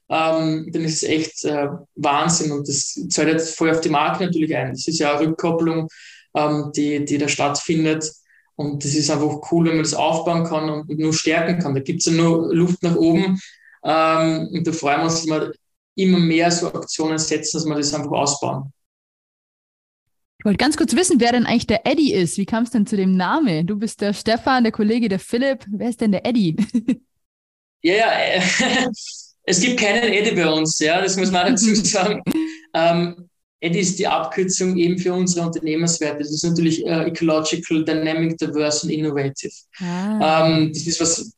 ähm, 0.09 0.69
dann 0.71 0.85
ist 0.85 1.03
es 1.03 1.09
echt 1.09 1.45
äh, 1.45 1.67
Wahnsinn 1.97 2.53
und 2.53 2.69
das 2.69 2.95
zahlt 3.09 3.29
jetzt 3.29 3.57
voll 3.57 3.71
auf 3.71 3.81
die 3.81 3.89
Marke 3.89 4.25
natürlich 4.25 4.55
ein. 4.55 4.71
Das 4.73 4.87
ist 4.87 5.01
ja 5.01 5.17
eine 5.17 5.27
Rückkopplung, 5.27 5.89
ähm, 6.35 6.71
die, 6.77 7.05
die 7.05 7.19
da 7.19 7.29
stattfindet. 7.29 8.09
Und 8.57 8.85
das 8.85 8.95
ist 8.95 9.11
einfach 9.11 9.53
cool, 9.53 9.67
wenn 9.67 9.77
man 9.77 9.85
das 9.85 9.95
aufbauen 9.95 10.45
kann 10.45 10.69
und 10.69 10.99
nur 10.99 11.13
stärken 11.13 11.61
kann. 11.61 11.75
Da 11.75 11.81
gibt 11.81 12.01
es 12.01 12.07
ja 12.07 12.13
nur 12.13 12.55
Luft 12.55 12.83
nach 12.83 12.97
oben. 12.97 13.41
Ähm, 13.85 14.49
und 14.53 14.67
da 14.67 14.73
freuen 14.73 15.01
wir 15.01 15.05
uns, 15.05 15.25
dass 15.25 15.27
wir 15.27 15.53
immer 15.95 16.19
mehr 16.19 16.51
so 16.51 16.73
Aktionen 16.73 17.19
setzen, 17.19 17.59
dass 17.59 17.67
wir 17.67 17.75
das 17.75 17.95
einfach 17.95 18.11
ausbauen. 18.11 18.73
Ich 20.39 20.45
wollte 20.45 20.59
ganz 20.59 20.77
kurz 20.77 20.95
wissen, 20.95 21.21
wer 21.21 21.33
denn 21.33 21.47
eigentlich 21.47 21.67
der 21.67 21.87
Eddie 21.87 22.13
ist. 22.13 22.39
Wie 22.39 22.47
kam 22.47 22.65
es 22.65 22.71
denn 22.71 22.87
zu 22.87 22.97
dem 22.97 23.17
Namen? 23.17 23.67
Du 23.67 23.77
bist 23.77 24.01
der 24.01 24.13
Stefan, 24.13 24.65
der 24.65 24.73
Kollege 24.73 25.09
der 25.09 25.19
Philipp. 25.19 25.65
Wer 25.69 25.89
ist 25.89 26.01
denn 26.01 26.13
der 26.13 26.25
Eddie? 26.25 26.57
ja, 27.83 27.95
ja, 27.95 28.13
äh, 28.13 28.43
es 29.45 29.61
gibt 29.61 29.81
keinen 29.81 30.13
Eddie 30.13 30.35
bei 30.35 30.49
uns, 30.49 30.79
ja, 30.79 31.01
das 31.01 31.17
muss 31.17 31.31
man 31.31 31.47
dazu 31.47 31.75
sagen. 31.75 32.23
Ähm, 32.75 33.29
Eddie 33.67 33.81
ist 33.81 33.99
die 33.99 34.07
Abkürzung 34.07 34.77
eben 34.77 34.99
für 34.99 35.13
unsere 35.13 35.47
Unternehmenswerte. 35.47 36.19
Das 36.19 36.33
ist 36.33 36.45
natürlich 36.45 36.85
äh, 36.87 37.05
Ecological, 37.05 37.85
Dynamic, 37.85 38.39
Diverse 38.39 38.87
und 38.87 38.93
Innovative. 38.93 39.53
Ah. 39.81 40.49
Ähm, 40.49 40.73
das 40.73 40.87
ist 40.87 41.01
was, 41.01 41.33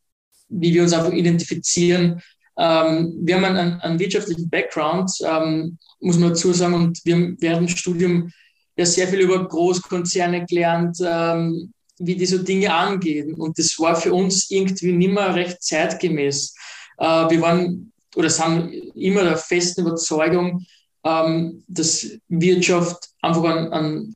wie 0.49 0.75
wir 0.75 0.83
uns 0.83 0.93
einfach 0.93 1.13
identifizieren. 1.13 2.21
Ähm, 2.59 3.19
wir 3.23 3.37
haben 3.37 3.45
einen, 3.45 3.81
einen 3.81 3.99
wirtschaftlichen 3.99 4.49
Background, 4.51 5.11
ähm, 5.25 5.79
muss 6.01 6.19
man 6.19 6.31
dazu 6.31 6.53
sagen, 6.53 6.75
und 6.75 7.01
wir 7.05 7.15
haben 7.15 7.37
während 7.41 7.69
dem 7.69 7.77
Studium 7.77 8.31
ja 8.77 8.85
sehr 8.85 9.09
viel 9.09 9.21
über 9.21 9.47
Großkonzerne 9.47 10.45
gelernt, 10.45 10.99
ähm, 11.05 11.73
wie 11.99 12.15
die 12.15 12.27
so 12.27 12.39
Dinge 12.39 12.73
angehen. 12.73 13.35
Und 13.35 13.59
das 13.59 13.79
war 13.79 13.97
für 13.97 14.13
uns 14.13 14.51
irgendwie 14.51 14.93
nicht 14.93 15.13
mehr 15.13 15.35
recht 15.35 15.63
zeitgemäß. 15.63 16.55
Äh, 16.99 17.05
wir 17.05 17.41
waren 17.41 17.93
oder 18.17 18.31
sind 18.31 18.73
immer 18.95 19.23
der 19.23 19.37
festen 19.37 19.83
Überzeugung, 19.83 20.65
ähm, 21.05 21.65
dass 21.69 22.07
Wirtschaft 22.29 23.11
einfach 23.23 23.45
an, 23.45 23.73
an 23.73 24.15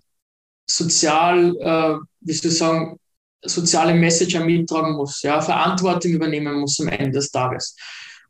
sozial, 0.67 1.57
äh, 1.57 1.97
wie 2.21 2.33
soll 2.33 2.51
ich 2.51 2.59
sagen, 2.59 2.99
soziale 3.45 3.95
Message 3.95 4.39
mittragen 4.39 4.97
muss, 4.97 5.23
ja, 5.23 5.41
Verantwortung 5.41 6.13
übernehmen 6.13 6.61
muss 6.61 6.81
am 6.81 6.89
Ende 6.89 7.11
des 7.11 7.31
Tages. 7.31 7.77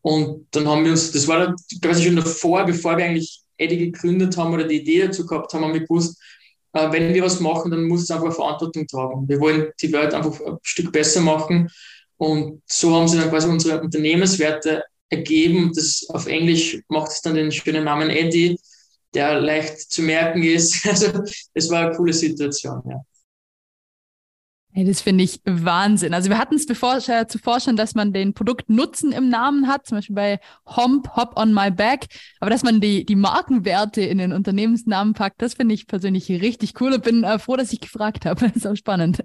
Und 0.01 0.47
dann 0.51 0.67
haben 0.67 0.85
wir 0.85 0.93
uns, 0.93 1.13
das 1.13 1.29
war 1.29 1.55
quasi 1.81 2.05
schon 2.05 2.17
davor, 2.17 2.65
bevor 2.65 2.97
wir 2.97 3.05
eigentlich 3.05 3.43
Eddie 3.57 3.91
gegründet 3.91 4.37
haben 4.37 4.53
oder 4.53 4.65
die 4.65 4.81
Idee 4.81 5.07
dazu 5.07 5.25
gehabt 5.27 5.53
haben, 5.53 5.65
haben 5.65 5.75
wir 5.75 5.81
gewusst, 5.81 6.21
äh, 6.73 6.91
wenn 6.91 7.15
wir 7.15 7.23
was 7.23 7.41
machen, 7.41 7.71
dann 7.71 7.85
muss 7.85 8.03
es 8.03 8.11
einfach 8.11 8.35
Verantwortung 8.35 8.87
tragen. 8.87 9.29
Wir 9.29 9.39
wollen 9.39 9.71
die 9.81 9.93
Welt 9.93 10.15
einfach 10.15 10.41
ein 10.41 10.59
Stück 10.63 10.91
besser 10.91 11.21
machen. 11.21 11.69
Und 12.17 12.63
so 12.67 12.95
haben 12.95 13.09
sie 13.09 13.19
dann 13.19 13.31
quasi 13.31 13.49
unsere 13.49 13.81
Unternehmenswerte 13.81 14.85
ergeben. 15.13 15.73
Das 15.75 16.07
auf 16.09 16.27
Englisch 16.27 16.81
macht 16.89 17.13
es 17.13 17.21
dann 17.21 17.35
den 17.35 17.53
schönen 17.53 17.85
Namen 17.85 18.11
Eddie, 18.11 18.59
der 19.15 19.41
leicht 19.41 19.79
zu 19.91 20.03
merken 20.03 20.43
ist. 20.43 20.85
Also 20.89 21.07
es 21.55 21.71
war 21.71 21.87
eine 21.87 21.97
coole 21.97 22.13
Situation, 22.13 22.83
ja. 22.89 23.01
Hey, 24.75 24.87
das 24.87 25.03
finde 25.03 25.23
ich 25.23 25.39
Wahnsinn. 25.45 26.15
Also 26.15 26.31
wir 26.31 26.39
hatten 26.39 26.55
es 26.55 26.65
äh, 26.67 27.27
zuvor 27.27 27.61
schon, 27.61 27.77
dass 27.77 27.95
man 27.95 28.15
den 28.15 28.33
Produktnutzen 28.33 29.13
im 29.13 29.29
Namen 29.29 29.69
hat, 29.69 29.87
zum 29.87 29.99
Beispiel 29.99 30.17
bei 30.17 30.41
Homp, 30.65 31.15
Hop 31.15 31.37
on 31.37 31.53
my 31.53 31.71
back. 31.71 32.07
Aber 32.41 32.49
dass 32.49 32.63
man 32.63 32.81
die, 32.81 33.05
die 33.05 33.15
Markenwerte 33.15 34.01
in 34.01 34.17
den 34.17 34.33
Unternehmensnamen 34.33 35.13
packt, 35.13 35.43
das 35.43 35.55
finde 35.55 35.75
ich 35.75 35.87
persönlich 35.87 36.31
richtig 36.31 36.81
cool 36.81 36.95
und 36.95 37.05
bin 37.05 37.23
äh, 37.23 37.39
froh, 37.39 37.57
dass 37.57 37.71
ich 37.75 37.81
gefragt 37.81 38.25
habe. 38.25 38.41
Das 38.53 38.57
ist 38.57 38.67
auch 38.67 38.75
spannend. 38.75 39.23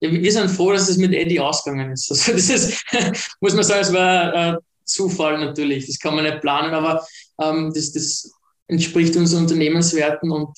Ja, 0.00 0.12
wir 0.12 0.32
sind 0.32 0.50
froh, 0.50 0.72
dass 0.72 0.90
es 0.90 0.98
mit 0.98 1.14
Eddie 1.14 1.40
ausgegangen 1.40 1.92
ist. 1.92 2.10
Also 2.10 2.32
das 2.32 2.50
ist, 2.50 2.84
muss 3.40 3.54
man 3.54 3.64
sagen, 3.64 3.80
es 3.80 3.92
war 3.94 4.34
äh, 4.34 4.56
Zufall 4.84 5.38
natürlich. 5.38 5.86
Das 5.86 5.98
kann 5.98 6.14
man 6.14 6.24
nicht 6.24 6.40
planen, 6.40 6.74
aber 6.74 7.04
ähm, 7.40 7.72
das, 7.74 7.92
das 7.92 8.32
entspricht 8.66 9.16
unseren 9.16 9.42
Unternehmenswerten 9.42 10.30
und 10.30 10.56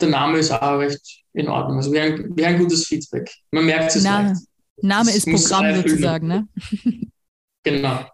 der 0.00 0.08
Name 0.08 0.38
ist 0.38 0.50
auch 0.50 0.78
recht 0.78 1.24
in 1.32 1.48
Ordnung. 1.48 1.78
Also 1.78 1.92
wir 1.92 2.02
haben, 2.02 2.36
wir 2.36 2.46
haben 2.46 2.58
gutes 2.58 2.86
Feedback. 2.86 3.30
Man 3.50 3.66
merkt 3.66 3.94
es 3.94 4.02
Name, 4.02 4.38
Name 4.82 5.10
ist 5.10 5.26
Programm 5.26 5.74
sozusagen, 5.76 6.26
ne? 6.26 6.48
genau. 7.62 8.04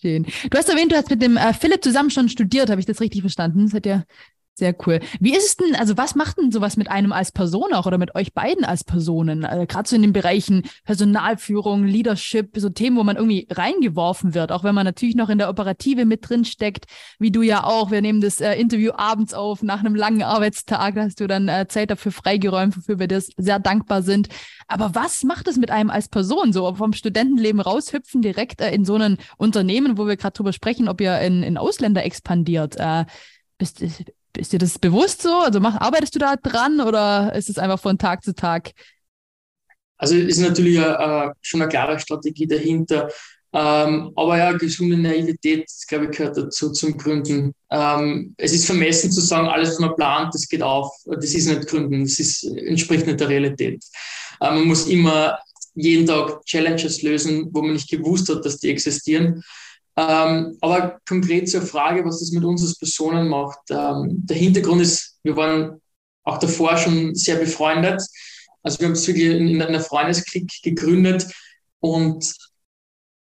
Schön. 0.00 0.26
Du 0.50 0.58
hast 0.58 0.68
erwähnt, 0.68 0.92
du 0.92 0.96
hast 0.96 1.10
mit 1.10 1.22
dem 1.22 1.36
äh, 1.36 1.52
Philipp 1.54 1.82
zusammen 1.82 2.10
schon 2.10 2.28
studiert, 2.28 2.70
habe 2.70 2.80
ich 2.80 2.86
das 2.86 3.00
richtig 3.00 3.22
verstanden? 3.22 3.64
Das 3.64 3.74
hat 3.74 3.86
ja 3.86 4.04
sehr 4.56 4.74
cool. 4.86 5.00
Wie 5.18 5.36
ist 5.36 5.46
es 5.46 5.56
denn, 5.56 5.74
also 5.74 5.96
was 5.96 6.14
macht 6.14 6.38
denn 6.38 6.52
sowas 6.52 6.76
mit 6.76 6.88
einem 6.88 7.12
als 7.12 7.32
Person 7.32 7.72
auch 7.72 7.86
oder 7.86 7.98
mit 7.98 8.14
euch 8.14 8.34
beiden 8.34 8.64
als 8.64 8.84
Personen? 8.84 9.44
Also 9.44 9.66
Gerade 9.66 9.88
so 9.88 9.96
in 9.96 10.02
den 10.02 10.12
Bereichen 10.12 10.62
Personalführung, 10.84 11.84
Leadership, 11.84 12.50
so 12.54 12.68
Themen, 12.68 12.96
wo 12.96 13.02
man 13.02 13.16
irgendwie 13.16 13.48
reingeworfen 13.50 14.32
wird, 14.32 14.52
auch 14.52 14.62
wenn 14.62 14.74
man 14.74 14.84
natürlich 14.84 15.16
noch 15.16 15.28
in 15.28 15.38
der 15.38 15.48
Operative 15.48 16.04
mit 16.04 16.28
drin 16.28 16.44
steckt, 16.44 16.84
wie 17.18 17.32
du 17.32 17.42
ja 17.42 17.64
auch. 17.64 17.90
Wir 17.90 18.00
nehmen 18.00 18.20
das 18.20 18.40
äh, 18.40 18.54
Interview 18.54 18.92
abends 18.94 19.34
auf, 19.34 19.64
nach 19.64 19.80
einem 19.80 19.96
langen 19.96 20.22
Arbeitstag, 20.22 20.94
hast 20.96 21.18
du 21.18 21.26
dann 21.26 21.48
äh, 21.48 21.66
Zeit 21.68 21.90
dafür 21.90 22.12
freigeräumt, 22.12 22.76
wofür 22.76 23.00
wir 23.00 23.08
dir 23.08 23.20
sehr 23.36 23.58
dankbar 23.58 24.02
sind. 24.02 24.28
Aber 24.68 24.94
was 24.94 25.24
macht 25.24 25.48
es 25.48 25.56
mit 25.56 25.72
einem 25.72 25.90
als 25.90 26.08
Person, 26.08 26.52
so 26.52 26.72
vom 26.76 26.92
Studentenleben 26.92 27.60
raushüpfen, 27.60 28.22
direkt 28.22 28.60
äh, 28.60 28.72
in 28.72 28.84
so 28.84 28.94
ein 28.94 29.18
Unternehmen, 29.36 29.98
wo 29.98 30.06
wir 30.06 30.16
gerade 30.16 30.34
drüber 30.34 30.52
sprechen, 30.52 30.88
ob 30.88 31.00
ihr 31.00 31.18
in, 31.18 31.42
in 31.42 31.58
Ausländer 31.58 32.04
expandiert? 32.04 32.76
Äh, 32.76 33.04
bist, 33.58 33.82
ist 34.38 34.52
dir 34.52 34.58
das 34.58 34.78
bewusst 34.78 35.22
so? 35.22 35.30
Also 35.30 35.60
mach, 35.60 35.80
arbeitest 35.80 36.14
du 36.14 36.18
da 36.18 36.36
dran 36.36 36.80
oder 36.80 37.34
ist 37.34 37.48
es 37.48 37.58
einfach 37.58 37.80
von 37.80 37.98
Tag 37.98 38.22
zu 38.24 38.34
Tag? 38.34 38.72
Also 39.96 40.16
ist 40.16 40.38
natürlich 40.38 40.76
äh, 40.78 41.30
schon 41.40 41.62
eine 41.62 41.68
klare 41.68 41.98
Strategie 41.98 42.46
dahinter. 42.46 43.08
Ähm, 43.52 44.10
aber 44.16 44.36
ja, 44.36 44.52
gesunde 44.52 44.96
Naivität, 44.96 45.70
glaube 45.86 46.06
ich, 46.06 46.10
gehört 46.16 46.36
dazu 46.36 46.72
zum 46.72 46.96
Gründen. 46.96 47.54
Ähm, 47.70 48.34
es 48.36 48.52
ist 48.52 48.66
vermessen 48.66 49.12
zu 49.12 49.20
sagen, 49.20 49.46
alles, 49.46 49.70
was 49.70 49.78
man 49.78 49.94
plant, 49.94 50.34
das 50.34 50.48
geht 50.48 50.62
auf. 50.62 50.92
Das 51.06 51.32
ist 51.32 51.46
nicht 51.46 51.68
Gründen, 51.68 52.02
das 52.02 52.18
ist, 52.18 52.42
entspricht 52.42 53.06
nicht 53.06 53.20
der 53.20 53.28
Realität. 53.28 53.84
Äh, 54.40 54.50
man 54.50 54.64
muss 54.64 54.88
immer 54.88 55.38
jeden 55.76 56.06
Tag 56.06 56.44
Challenges 56.44 57.02
lösen, 57.02 57.48
wo 57.52 57.62
man 57.62 57.74
nicht 57.74 57.88
gewusst 57.88 58.28
hat, 58.28 58.44
dass 58.44 58.58
die 58.58 58.70
existieren. 58.70 59.42
Ähm, 59.96 60.58
aber 60.60 60.98
konkret 61.08 61.48
zur 61.48 61.62
Frage, 61.62 62.04
was 62.04 62.20
das 62.20 62.32
mit 62.32 62.44
uns 62.44 62.62
als 62.62 62.78
Personen 62.78 63.28
macht. 63.28 63.60
Ähm, 63.70 64.08
der 64.26 64.36
Hintergrund 64.36 64.82
ist, 64.82 65.18
wir 65.22 65.36
waren 65.36 65.80
auch 66.24 66.38
davor 66.38 66.76
schon 66.76 67.14
sehr 67.14 67.36
befreundet. 67.36 68.02
Also 68.62 68.80
wir 68.80 68.86
haben 68.86 68.94
es 68.94 69.06
wirklich 69.06 69.26
in, 69.26 69.48
in 69.48 69.62
einer 69.62 69.80
Freundesklick 69.80 70.50
gegründet 70.62 71.26
und 71.80 72.34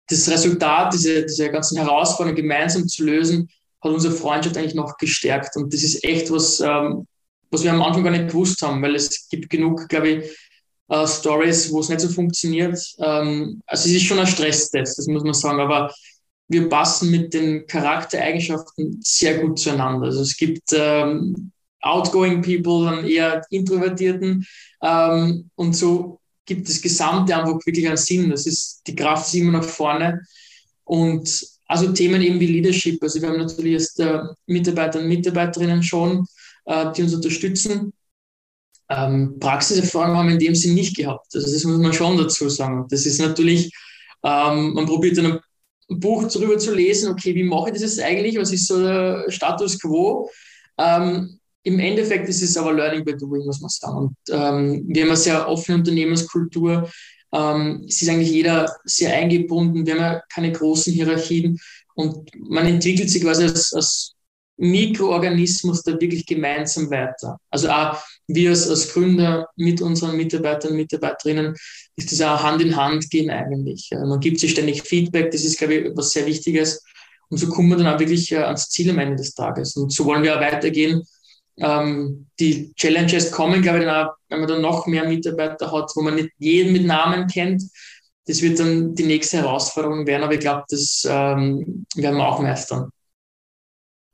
das 0.09 0.27
Resultat, 0.29 0.93
diese, 0.93 1.23
diese 1.23 1.51
ganzen 1.51 1.77
Herausforderungen 1.77 2.41
gemeinsam 2.41 2.87
zu 2.87 3.05
lösen, 3.05 3.47
hat 3.81 3.91
unsere 3.91 4.13
Freundschaft 4.13 4.57
eigentlich 4.57 4.73
noch 4.73 4.97
gestärkt. 4.97 5.55
Und 5.55 5.73
das 5.73 5.83
ist 5.83 6.03
echt 6.03 6.31
was, 6.31 6.59
ähm, 6.59 7.07
was 7.51 7.63
wir 7.63 7.71
am 7.71 7.81
Anfang 7.81 8.03
gar 8.03 8.11
nicht 8.11 8.27
gewusst 8.27 8.61
haben, 8.61 8.81
weil 8.81 8.95
es 8.95 9.29
gibt 9.29 9.49
genug, 9.49 9.87
glaube 9.87 10.09
ich, 10.09 10.37
äh, 10.89 11.07
Stories, 11.07 11.71
wo 11.71 11.79
es 11.79 11.89
nicht 11.89 12.01
so 12.01 12.09
funktioniert. 12.09 12.77
Ähm, 12.99 13.61
also 13.67 13.87
es 13.87 13.95
ist 13.95 14.03
schon 14.03 14.19
ein 14.19 14.27
Stresstest, 14.27 14.97
das 14.97 15.07
muss 15.07 15.23
man 15.23 15.33
sagen, 15.33 15.59
aber 15.59 15.93
wir 16.49 16.67
passen 16.67 17.11
mit 17.11 17.33
den 17.33 17.65
Charaktereigenschaften 17.67 18.99
sehr 19.03 19.39
gut 19.39 19.59
zueinander. 19.59 20.07
Also 20.07 20.21
es 20.21 20.35
gibt 20.35 20.73
ähm, 20.73 21.51
outgoing 21.81 22.41
people, 22.41 22.85
dann 22.85 23.05
eher 23.05 23.45
introvertierten 23.51 24.45
ähm, 24.81 25.49
und 25.55 25.75
so 25.75 26.19
gibt 26.45 26.67
das 26.67 26.81
Gesamte 26.81 27.35
einfach 27.35 27.65
wirklich 27.65 27.87
einen 27.87 27.97
Sinn. 27.97 28.31
Das 28.31 28.47
ist, 28.47 28.81
die 28.87 28.95
Kraft 28.95 29.27
ist 29.27 29.35
immer 29.35 29.51
nach 29.51 29.63
vorne 29.63 30.21
und 30.83 31.47
also 31.67 31.93
Themen 31.93 32.21
eben 32.23 32.39
wie 32.39 32.47
Leadership. 32.47 33.01
Also 33.03 33.21
wir 33.21 33.29
haben 33.29 33.37
natürlich 33.37 33.73
jetzt 33.73 33.99
äh, 33.99 34.21
Mitarbeiter 34.47 34.99
und 34.99 35.07
Mitarbeiterinnen 35.07 35.83
schon, 35.83 36.25
äh, 36.65 36.91
die 36.91 37.03
uns 37.03 37.13
unterstützen. 37.13 37.93
Ähm, 38.89 39.37
Praxiserfahrung 39.39 40.17
haben 40.17 40.27
wir 40.29 40.33
in 40.33 40.39
dem 40.39 40.55
Sinn 40.55 40.73
nicht 40.73 40.97
gehabt. 40.97 41.27
Also 41.35 41.53
das 41.53 41.63
muss 41.63 41.77
man 41.77 41.93
schon 41.93 42.17
dazu 42.17 42.49
sagen. 42.49 42.87
Das 42.89 43.05
ist 43.05 43.21
natürlich, 43.21 43.71
ähm, 44.23 44.73
man 44.73 44.87
probiert 44.87 45.19
dann 45.19 45.39
Buch 45.89 46.27
darüber 46.31 46.57
zu 46.57 46.73
lesen, 46.73 47.11
okay, 47.11 47.33
wie 47.35 47.43
mache 47.43 47.69
ich 47.69 47.73
das 47.73 47.81
jetzt 47.81 48.01
eigentlich, 48.01 48.37
was 48.37 48.51
ist 48.51 48.67
so 48.67 48.81
der 48.81 49.25
Status 49.29 49.79
quo. 49.79 50.29
Ähm, 50.77 51.39
Im 51.63 51.79
Endeffekt 51.79 52.29
ist 52.29 52.41
es 52.41 52.55
aber 52.57 52.73
Learning 52.73 53.03
by 53.03 53.17
Doing, 53.17 53.45
muss 53.45 53.59
man 53.59 53.69
sagen. 53.69 53.97
Und 53.97 54.15
ähm, 54.29 54.85
wir 54.87 55.01
haben 55.01 55.09
eine 55.09 55.17
sehr 55.17 55.47
offene 55.47 55.79
Unternehmenskultur. 55.79 56.89
Ähm, 57.33 57.85
es 57.87 58.01
ist 58.01 58.09
eigentlich 58.09 58.31
jeder 58.31 58.71
sehr 58.85 59.13
eingebunden, 59.13 59.85
wir 59.85 59.93
haben 59.93 60.01
ja 60.01 60.21
keine 60.33 60.51
großen 60.51 60.93
Hierarchien 60.93 61.59
und 61.93 62.29
man 62.37 62.65
entwickelt 62.65 63.09
sich 63.09 63.21
quasi 63.21 63.43
als, 63.43 63.73
als 63.73 64.15
Mikroorganismus 64.59 65.83
da 65.83 65.99
wirklich 65.99 66.25
gemeinsam 66.25 66.91
weiter. 66.91 67.39
Also 67.49 67.69
auch 67.69 67.97
wir 68.27 68.49
als, 68.49 68.69
als 68.69 68.93
Gründer 68.93 69.47
mit 69.55 69.81
unseren 69.81 70.17
Mitarbeitern 70.17 70.71
und 70.71 70.77
Mitarbeiterinnen 70.77 71.55
ist 71.95 72.11
das 72.11 72.21
auch 72.21 72.43
Hand 72.43 72.61
in 72.61 72.75
Hand 72.75 73.09
gehen 73.09 73.29
eigentlich. 73.29 73.89
Man 73.91 74.19
gibt 74.19 74.39
sich 74.39 74.51
ständig 74.51 74.83
Feedback, 74.83 75.31
das 75.31 75.43
ist, 75.43 75.57
glaube 75.57 75.75
ich, 75.75 75.85
etwas 75.85 76.11
sehr 76.11 76.25
Wichtiges. 76.25 76.83
Und 77.29 77.37
so 77.37 77.47
kommen 77.47 77.69
wir 77.69 77.77
dann 77.77 77.87
auch 77.87 77.99
wirklich 77.99 78.31
äh, 78.31 78.37
ans 78.37 78.69
Ziel 78.69 78.89
am 78.89 78.99
Ende 78.99 79.15
des 79.15 79.33
Tages. 79.33 79.75
Und 79.75 79.93
so 79.93 80.05
wollen 80.05 80.23
wir 80.23 80.35
auch 80.35 80.41
weitergehen. 80.41 81.03
Ähm, 81.57 82.27
die 82.39 82.73
Challenges 82.75 83.31
kommen, 83.31 83.61
glaube 83.61 83.79
ich, 83.79 83.85
dann 83.85 84.07
auch, 84.07 84.13
wenn 84.29 84.39
man 84.39 84.49
dann 84.49 84.61
noch 84.61 84.87
mehr 84.87 85.07
Mitarbeiter 85.07 85.71
hat, 85.71 85.91
wo 85.95 86.01
man 86.01 86.15
nicht 86.15 86.29
jeden 86.37 86.73
mit 86.73 86.85
Namen 86.85 87.27
kennt. 87.27 87.63
Das 88.25 88.41
wird 88.41 88.59
dann 88.59 88.95
die 88.95 89.05
nächste 89.05 89.37
Herausforderung 89.37 90.05
werden, 90.05 90.23
aber 90.23 90.33
ich 90.33 90.39
glaube, 90.39 90.63
das 90.69 91.05
ähm, 91.07 91.85
werden 91.95 92.17
wir 92.17 92.27
auch 92.27 92.39
meistern. 92.39 92.89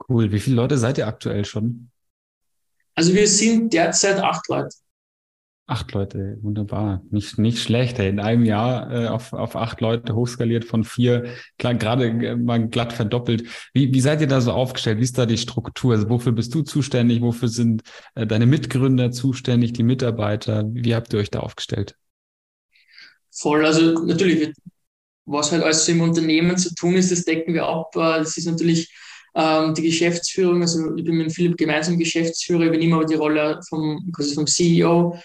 Cool. 0.08 0.32
Wie 0.32 0.40
viele 0.40 0.56
Leute 0.56 0.78
seid 0.78 0.98
ihr 0.98 1.08
aktuell 1.08 1.46
schon? 1.46 1.90
Also 2.96 3.14
wir 3.14 3.28
sind 3.28 3.74
derzeit 3.74 4.20
acht 4.20 4.48
Leute. 4.48 4.76
Acht 5.68 5.94
Leute, 5.94 6.38
wunderbar. 6.42 7.02
Nicht, 7.10 7.40
nicht 7.40 7.58
schlecht. 7.58 7.98
Ey. 7.98 8.10
In 8.10 8.20
einem 8.20 8.46
Jahr 8.46 8.92
äh, 8.92 9.08
auf, 9.08 9.34
auf 9.34 9.56
acht 9.56 9.82
Leute 9.82 10.14
hochskaliert 10.14 10.64
von 10.64 10.84
vier, 10.84 11.26
klar, 11.58 11.74
gerade 11.74 12.06
äh, 12.06 12.36
mal 12.36 12.68
glatt 12.68 12.94
verdoppelt. 12.94 13.48
Wie, 13.74 13.92
wie 13.92 14.00
seid 14.00 14.22
ihr 14.22 14.28
da 14.28 14.42
so 14.42 14.52
aufgestellt? 14.52 15.00
Wie 15.00 15.04
ist 15.04 15.18
da 15.18 15.26
die 15.26 15.40
Struktur? 15.40 15.94
Also 15.94 16.08
wofür 16.08 16.34
bist 16.34 16.54
du 16.54 16.62
zuständig? 16.62 17.22
Wofür 17.22 17.48
sind 17.48 17.82
äh, 18.14 18.28
deine 18.28 18.46
Mitgründer 18.46 19.10
zuständig, 19.12 19.74
die 19.74 19.82
Mitarbeiter? 19.82 20.66
Wie 20.72 20.94
habt 20.94 21.12
ihr 21.14 21.20
euch 21.20 21.32
da 21.32 21.40
aufgestellt? 21.40 21.96
Voll, 23.32 23.66
also 23.66 24.06
natürlich, 24.06 24.54
was 25.26 25.52
halt 25.52 25.64
alles 25.64 25.84
so 25.84 25.92
im 25.92 26.02
Unternehmen 26.02 26.58
zu 26.58 26.76
tun 26.76 26.94
ist, 26.94 27.12
das 27.12 27.26
decken 27.26 27.56
wir 27.56 27.66
ab. 27.66 27.96
Äh, 27.96 28.20
das 28.20 28.38
ist 28.38 28.46
natürlich 28.46 28.96
die 29.38 29.82
Geschäftsführung, 29.82 30.62
also 30.62 30.96
ich 30.96 31.04
bin 31.04 31.18
mit 31.18 31.34
Philipp 31.34 31.58
gemeinsam 31.58 32.00
Geschäftsführer, 32.00 32.66
übernehme 32.66 32.96
aber 32.96 33.06
die 33.06 33.16
Rolle 33.16 33.60
vom, 33.68 34.10
quasi 34.16 34.34
vom 34.34 34.48
CEO. 34.48 35.18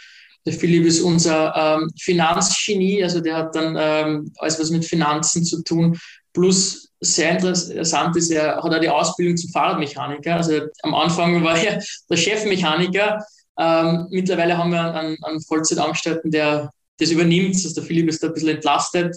Der 0.45 0.53
Philipp 0.53 0.87
ist 0.87 1.01
unser 1.01 1.55
ähm, 1.55 1.91
Finanzgenie, 2.01 3.05
also 3.05 3.21
der 3.21 3.37
hat 3.37 3.55
dann 3.55 3.77
ähm, 3.79 4.33
alles 4.39 4.59
was 4.59 4.71
mit 4.71 4.85
Finanzen 4.85 5.45
zu 5.45 5.63
tun. 5.63 5.99
Plus 6.33 6.91
sehr 7.01 7.33
interessant 7.33 8.17
ist, 8.17 8.31
er 8.31 8.57
hat 8.57 8.75
auch 8.75 8.81
die 8.81 8.89
Ausbildung 8.89 9.37
zum 9.37 9.51
Fahrradmechaniker. 9.51 10.37
Also 10.37 10.61
am 10.83 10.95
Anfang 10.95 11.43
war 11.45 11.57
er 11.57 11.83
der 12.11 12.17
Chefmechaniker. 12.17 13.25
Ähm, 13.59 14.07
mittlerweile 14.11 14.57
haben 14.57 14.73
wir 14.73 14.95
einen, 14.95 15.23
einen 15.23 15.41
Vollzeitangestellten, 15.43 16.31
der 16.31 16.71
das 16.99 17.11
übernimmt. 17.11 17.55
Also 17.55 17.75
der 17.75 17.85
Philipp 17.85 18.09
ist 18.09 18.23
da 18.23 18.29
ein 18.29 18.35
bisschen 18.35 18.51
entlastet. 18.51 19.17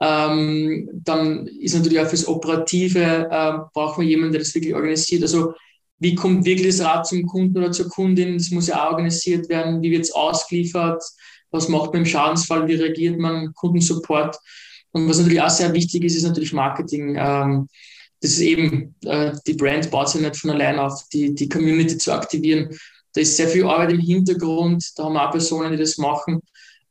Ähm, 0.00 0.88
dann 0.92 1.46
ist 1.46 1.74
natürlich 1.74 2.00
auch 2.00 2.08
fürs 2.08 2.26
Operative, 2.26 3.28
äh, 3.30 3.52
brauchen 3.74 4.02
wir 4.02 4.08
jemanden, 4.08 4.32
der 4.32 4.40
das 4.40 4.54
wirklich 4.54 4.74
organisiert. 4.74 5.22
Also 5.22 5.52
wie 5.98 6.14
kommt 6.14 6.46
wirklich 6.46 6.76
das 6.76 6.86
Rad 6.86 7.06
zum 7.06 7.26
Kunden 7.26 7.58
oder 7.58 7.72
zur 7.72 7.88
Kundin? 7.88 8.38
Das 8.38 8.50
muss 8.50 8.68
ja 8.68 8.86
auch 8.86 8.92
organisiert 8.92 9.48
werden. 9.50 9.82
Wie 9.82 9.90
wird 9.90 10.04
es 10.04 10.12
ausgeliefert? 10.12 11.02
was 11.50 11.68
macht 11.68 11.92
man 11.92 12.02
im 12.02 12.06
Schadensfall, 12.06 12.66
wie 12.68 12.74
reagiert 12.74 13.18
man, 13.18 13.52
Kundensupport. 13.54 14.38
Und 14.92 15.08
was 15.08 15.18
natürlich 15.18 15.42
auch 15.42 15.50
sehr 15.50 15.72
wichtig 15.72 16.04
ist, 16.04 16.16
ist 16.16 16.24
natürlich 16.24 16.52
Marketing. 16.52 17.16
Ähm, 17.18 17.68
das 18.20 18.32
ist 18.32 18.40
eben, 18.40 18.94
äh, 19.04 19.32
die 19.46 19.54
Brand 19.54 19.90
baut 19.90 20.10
sich 20.10 20.20
nicht 20.20 20.36
von 20.36 20.50
allein 20.50 20.78
auf, 20.78 21.08
die, 21.12 21.34
die 21.34 21.48
Community 21.48 21.96
zu 21.96 22.12
aktivieren. 22.12 22.76
Da 23.14 23.20
ist 23.20 23.36
sehr 23.36 23.48
viel 23.48 23.64
Arbeit 23.64 23.92
im 23.92 24.00
Hintergrund, 24.00 24.84
da 24.96 25.04
haben 25.04 25.14
wir 25.14 25.26
auch 25.26 25.32
Personen, 25.32 25.72
die 25.72 25.78
das 25.78 25.98
machen. 25.98 26.40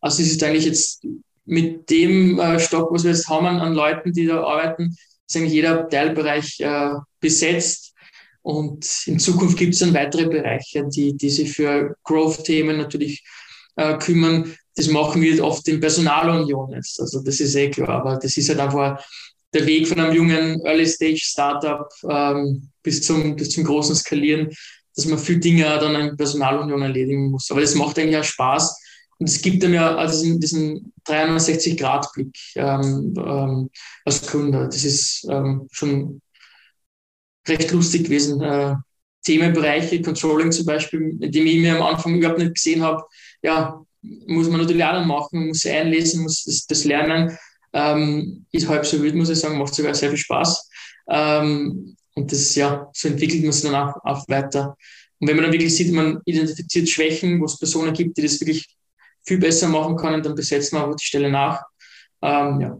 Also 0.01 0.21
es 0.21 0.31
ist 0.31 0.43
eigentlich 0.43 0.65
jetzt 0.65 1.05
mit 1.49 1.89
dem 1.89 2.39
äh, 2.39 2.59
Stock, 2.59 2.91
was 2.91 3.03
wir 3.03 3.11
jetzt 3.11 3.27
haben 3.27 3.47
an, 3.47 3.73
Leuten, 3.73 4.13
die 4.13 4.27
da 4.27 4.43
arbeiten, 4.43 4.95
ist 5.27 5.35
eigentlich 5.35 5.53
jeder 5.53 5.89
Teilbereich 5.89 6.59
äh, 6.59 6.91
besetzt. 7.19 7.93
Und 8.41 8.85
in 9.05 9.19
Zukunft 9.19 9.57
gibt 9.57 9.73
es 9.73 9.79
dann 9.79 9.93
weitere 9.93 10.27
Bereiche, 10.27 10.87
die, 10.87 11.17
die 11.17 11.29
sich 11.29 11.51
für 11.51 11.95
Growth-Themen 12.03 12.77
natürlich 12.77 13.23
äh, 13.75 13.97
kümmern. 13.97 14.55
Das 14.75 14.87
machen 14.87 15.21
wir 15.21 15.43
oft 15.43 15.67
in 15.67 15.79
Personalunion 15.79 16.71
jetzt. 16.71 17.01
Also 17.01 17.21
das 17.21 17.39
ist 17.39 17.55
eh 17.55 17.69
klar, 17.69 17.89
aber 17.89 18.17
das 18.17 18.37
ist 18.37 18.49
halt 18.49 18.59
einfach 18.59 19.03
der 19.53 19.65
Weg 19.65 19.87
von 19.87 19.99
einem 19.99 20.15
jungen 20.15 20.61
Early-Stage-Startup 20.63 21.89
ähm, 22.09 22.69
bis, 22.83 23.01
zum, 23.01 23.35
bis 23.35 23.49
zum 23.49 23.63
großen 23.63 23.95
Skalieren, 23.95 24.49
dass 24.95 25.05
man 25.05 25.17
viele 25.17 25.39
Dinge 25.39 25.63
dann 25.63 25.95
in 25.95 26.15
Personalunion 26.15 26.81
erledigen 26.83 27.31
muss. 27.31 27.49
Aber 27.49 27.61
das 27.61 27.73
macht 27.75 27.97
eigentlich 27.97 28.17
auch 28.17 28.23
Spaß. 28.23 28.79
Und 29.19 29.29
es 29.29 29.41
gibt 29.41 29.63
einem 29.63 29.73
ja 29.73 29.95
also 29.95 30.23
diesen, 30.23 30.39
diesen 30.39 30.93
360-Grad-Blick 31.05 32.35
ähm, 32.55 33.13
ähm, 33.17 33.69
als 34.05 34.25
Kunde. 34.25 34.65
Das 34.65 34.83
ist 34.85 35.27
ähm, 35.29 35.67
schon 35.71 36.21
recht 37.47 37.71
lustig 37.71 38.05
gewesen. 38.05 38.41
Äh, 38.41 38.75
Themenbereiche, 39.23 40.01
Controlling 40.01 40.51
zum 40.53 40.65
Beispiel, 40.65 41.11
die 41.15 41.41
ich 41.41 41.61
mir 41.61 41.75
am 41.75 41.83
Anfang 41.83 42.15
überhaupt 42.15 42.39
nicht 42.39 42.55
gesehen 42.55 42.81
habe, 42.81 43.03
ja, 43.41 43.83
muss 44.01 44.49
man 44.49 44.61
natürlich 44.61 44.83
auch 44.83 45.05
machen, 45.05 45.47
muss 45.47 45.65
einlesen, 45.65 46.23
muss 46.23 46.45
das, 46.45 46.65
das 46.65 46.85
lernen. 46.85 47.37
Ähm, 47.73 48.45
ist 48.51 48.67
halb 48.69 48.85
so 48.85 49.01
wild, 49.01 49.15
muss 49.15 49.29
ich 49.29 49.39
sagen, 49.39 49.57
macht 49.57 49.75
sogar 49.75 49.93
sehr 49.93 50.09
viel 50.09 50.17
Spaß. 50.17 50.69
Ähm, 51.09 51.97
und 52.15 52.31
das, 52.31 52.55
ja, 52.55 52.89
so 52.93 53.09
entwickelt 53.09 53.43
man 53.43 53.51
sich 53.51 53.69
dann 53.69 53.75
auch, 53.75 53.95
auch 54.03 54.27
weiter. 54.29 54.77
Und 55.19 55.27
wenn 55.27 55.35
man 55.35 55.43
dann 55.43 55.53
wirklich 55.53 55.75
sieht, 55.75 55.93
man 55.93 56.21
identifiziert 56.25 56.87
Schwächen, 56.89 57.41
wo 57.41 57.45
es 57.45 57.59
Personen 57.59 57.93
gibt, 57.93 58.17
die 58.17 58.21
das 58.21 58.39
wirklich 58.39 58.78
viel 59.29 59.37
besser 59.37 59.67
machen 59.67 59.95
können, 59.95 60.23
dann 60.23 60.35
besetzt 60.35 60.73
man 60.73 60.83
auch 60.83 60.95
die 60.95 61.05
Stelle 61.05 61.29
nach. 61.29 61.61
Ähm, 62.21 62.59
ja. 62.59 62.77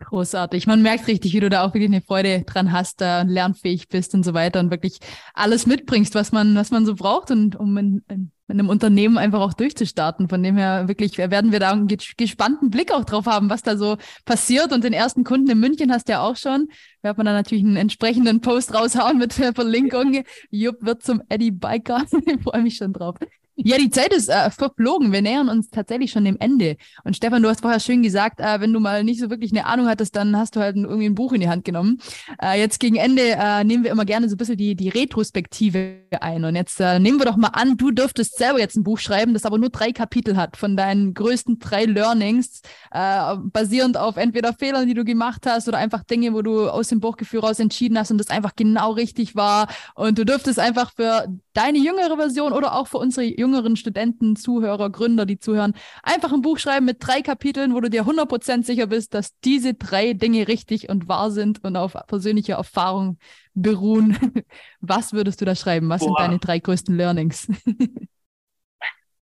Großartig. 0.00 0.66
Man 0.66 0.82
merkt 0.82 1.06
richtig, 1.06 1.32
wie 1.34 1.40
du 1.40 1.48
da 1.48 1.64
auch 1.64 1.74
wirklich 1.74 1.90
eine 1.90 2.02
Freude 2.02 2.42
dran 2.42 2.72
hast, 2.72 3.00
da 3.00 3.22
lernfähig 3.22 3.88
bist 3.88 4.14
und 4.14 4.24
so 4.24 4.34
weiter 4.34 4.60
und 4.60 4.70
wirklich 4.70 4.98
alles 5.34 5.66
mitbringst, 5.66 6.14
was 6.14 6.32
man, 6.32 6.54
was 6.56 6.70
man 6.70 6.84
so 6.84 6.94
braucht 6.94 7.30
und 7.30 7.56
um 7.56 7.76
in, 7.76 8.04
in, 8.08 8.30
in 8.48 8.58
einem 8.58 8.68
Unternehmen 8.68 9.18
einfach 9.18 9.40
auch 9.40 9.54
durchzustarten. 9.54 10.28
Von 10.28 10.42
dem 10.42 10.56
her 10.56 10.88
wirklich 10.88 11.16
werden 11.16 11.52
wir 11.52 11.60
da 11.60 11.70
einen 11.70 11.88
gespannten 11.88 12.70
Blick 12.70 12.92
auch 12.92 13.04
drauf 13.04 13.26
haben, 13.26 13.48
was 13.48 13.62
da 13.62 13.76
so 13.76 13.96
passiert. 14.24 14.72
Und 14.72 14.84
den 14.84 14.92
ersten 14.92 15.24
Kunden 15.24 15.50
in 15.50 15.60
München 15.60 15.92
hast 15.92 16.08
du 16.08 16.12
ja 16.12 16.22
auch 16.22 16.36
schon. 16.36 16.68
Da 17.02 17.10
wird 17.10 17.18
man 17.18 17.26
dann 17.26 17.36
natürlich 17.36 17.64
einen 17.64 17.76
entsprechenden 17.76 18.40
Post 18.40 18.74
raushauen 18.74 19.18
mit 19.18 19.38
der 19.38 19.54
Verlinkung. 19.54 20.24
Jupp 20.50 20.84
wird 20.84 21.02
zum 21.02 21.22
Eddie 21.28 21.52
Biker. 21.52 22.02
ich 22.26 22.42
freue 22.42 22.62
mich 22.62 22.76
schon 22.76 22.92
drauf. 22.92 23.16
Ja, 23.56 23.78
die 23.78 23.90
Zeit 23.90 24.12
ist 24.12 24.28
äh, 24.28 24.50
verflogen. 24.50 25.12
Wir 25.12 25.22
nähern 25.22 25.48
uns 25.48 25.70
tatsächlich 25.70 26.10
schon 26.10 26.24
dem 26.24 26.36
Ende. 26.40 26.76
Und 27.04 27.16
Stefan, 27.16 27.40
du 27.40 27.48
hast 27.48 27.60
vorher 27.60 27.78
schön 27.78 28.02
gesagt, 28.02 28.40
äh, 28.40 28.60
wenn 28.60 28.72
du 28.72 28.80
mal 28.80 29.04
nicht 29.04 29.20
so 29.20 29.30
wirklich 29.30 29.52
eine 29.52 29.66
Ahnung 29.66 29.86
hattest, 29.86 30.16
dann 30.16 30.36
hast 30.36 30.56
du 30.56 30.60
halt 30.60 30.74
irgendwie 30.74 31.06
ein 31.06 31.14
Buch 31.14 31.32
in 31.32 31.40
die 31.40 31.48
Hand 31.48 31.64
genommen. 31.64 31.98
Äh, 32.42 32.58
jetzt 32.58 32.80
gegen 32.80 32.96
Ende 32.96 33.22
äh, 33.22 33.62
nehmen 33.62 33.84
wir 33.84 33.92
immer 33.92 34.04
gerne 34.04 34.28
so 34.28 34.34
ein 34.34 34.38
bisschen 34.38 34.56
die, 34.56 34.74
die 34.74 34.88
Retrospektive 34.88 36.00
ein. 36.20 36.44
Und 36.44 36.56
jetzt 36.56 36.80
äh, 36.80 36.98
nehmen 36.98 37.20
wir 37.20 37.26
doch 37.26 37.36
mal 37.36 37.48
an, 37.48 37.76
du 37.76 37.92
dürftest 37.92 38.36
selber 38.36 38.58
jetzt 38.58 38.76
ein 38.76 38.82
Buch 38.82 38.98
schreiben, 38.98 39.34
das 39.34 39.46
aber 39.46 39.58
nur 39.58 39.70
drei 39.70 39.92
Kapitel 39.92 40.36
hat 40.36 40.56
von 40.56 40.76
deinen 40.76 41.14
größten 41.14 41.60
drei 41.60 41.84
Learnings, 41.84 42.60
äh, 42.90 43.36
basierend 43.36 43.96
auf 43.96 44.16
entweder 44.16 44.52
Fehlern, 44.52 44.88
die 44.88 44.94
du 44.94 45.04
gemacht 45.04 45.46
hast 45.46 45.68
oder 45.68 45.78
einfach 45.78 46.02
Dinge, 46.02 46.32
wo 46.34 46.42
du 46.42 46.68
aus 46.68 46.88
dem 46.88 46.98
Buchgefühl 46.98 47.38
raus 47.38 47.60
entschieden 47.60 47.96
hast 47.98 48.10
und 48.10 48.18
das 48.18 48.30
einfach 48.30 48.56
genau 48.56 48.90
richtig 48.92 49.36
war. 49.36 49.68
Und 49.94 50.18
du 50.18 50.24
dürftest 50.24 50.58
einfach 50.58 50.92
für 50.92 51.28
deine 51.52 51.78
jüngere 51.78 52.16
Version 52.16 52.52
oder 52.52 52.74
auch 52.74 52.88
für 52.88 52.98
unsere 52.98 53.24
jüngeren 53.44 53.76
Studenten, 53.76 54.36
Zuhörer, 54.36 54.88
Gründer, 54.90 55.26
die 55.26 55.38
zuhören, 55.38 55.74
einfach 56.02 56.32
ein 56.32 56.40
Buch 56.40 56.58
schreiben 56.58 56.86
mit 56.86 56.96
drei 57.00 57.20
Kapiteln, 57.20 57.74
wo 57.74 57.80
du 57.80 57.90
dir 57.90 58.04
100% 58.04 58.64
sicher 58.64 58.86
bist, 58.86 59.12
dass 59.12 59.38
diese 59.44 59.74
drei 59.74 60.14
Dinge 60.14 60.48
richtig 60.48 60.88
und 60.88 61.08
wahr 61.08 61.30
sind 61.30 61.62
und 61.62 61.76
auf 61.76 61.92
persönlicher 62.06 62.54
Erfahrung 62.54 63.18
beruhen. 63.52 64.16
Was 64.80 65.12
würdest 65.12 65.40
du 65.40 65.44
da 65.44 65.54
schreiben? 65.54 65.88
Was 65.90 66.00
Boah. 66.00 66.06
sind 66.06 66.18
deine 66.18 66.38
drei 66.38 66.58
größten 66.58 66.96
Learnings? 66.96 67.46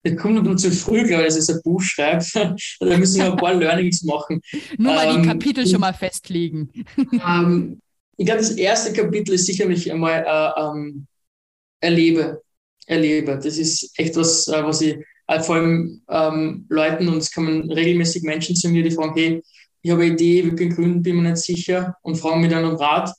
Das 0.04 0.16
kommt 0.16 0.42
nur 0.42 0.56
zu 0.56 0.70
früh, 0.70 1.04
glaube 1.04 1.26
ich, 1.26 1.34
dass 1.34 1.48
ich 1.48 1.54
ein 1.54 1.60
Buch 1.62 1.82
schreibe. 1.82 2.24
da 2.80 2.96
müssen 2.96 3.20
wir 3.20 3.32
ein 3.32 3.36
paar 3.36 3.54
Learnings 3.54 4.04
machen. 4.04 4.40
Nur 4.78 4.94
mal 4.94 5.06
ähm, 5.08 5.22
die 5.22 5.28
Kapitel 5.28 5.66
schon 5.66 5.80
mal 5.80 5.92
festlegen. 5.92 6.70
Ähm, 6.96 7.80
ich 8.16 8.26
glaube, 8.26 8.40
das 8.40 8.52
erste 8.52 8.92
Kapitel 8.92 9.34
ist 9.34 9.46
sicherlich 9.46 9.90
einmal 9.90 10.24
äh, 10.26 10.60
ähm, 10.60 11.06
erlebe, 11.80 12.42
erlebe. 12.88 13.38
Das 13.38 13.56
ist 13.58 13.92
echt 13.96 14.16
was, 14.16 14.48
äh, 14.48 14.64
was 14.64 14.80
ich 14.80 14.96
äh, 15.28 15.40
vor 15.40 15.56
allem 15.56 16.02
ähm, 16.08 16.66
Leuten, 16.68 17.08
und 17.08 17.18
es 17.18 17.32
kommen 17.32 17.70
regelmäßig 17.70 18.22
Menschen 18.22 18.56
zu 18.56 18.68
mir, 18.68 18.82
die 18.82 18.90
fragen, 18.90 19.14
hey, 19.14 19.42
ich 19.82 19.90
habe 19.90 20.02
eine 20.02 20.14
Idee, 20.14 20.40
ich 20.40 20.58
will 20.58 20.68
gründen, 20.70 21.02
bin 21.02 21.16
mir 21.16 21.30
nicht 21.30 21.36
sicher 21.38 21.96
und 22.02 22.16
fragen 22.16 22.40
mich 22.40 22.50
dann 22.50 22.64
um 22.64 22.76
Rat. 22.76 23.12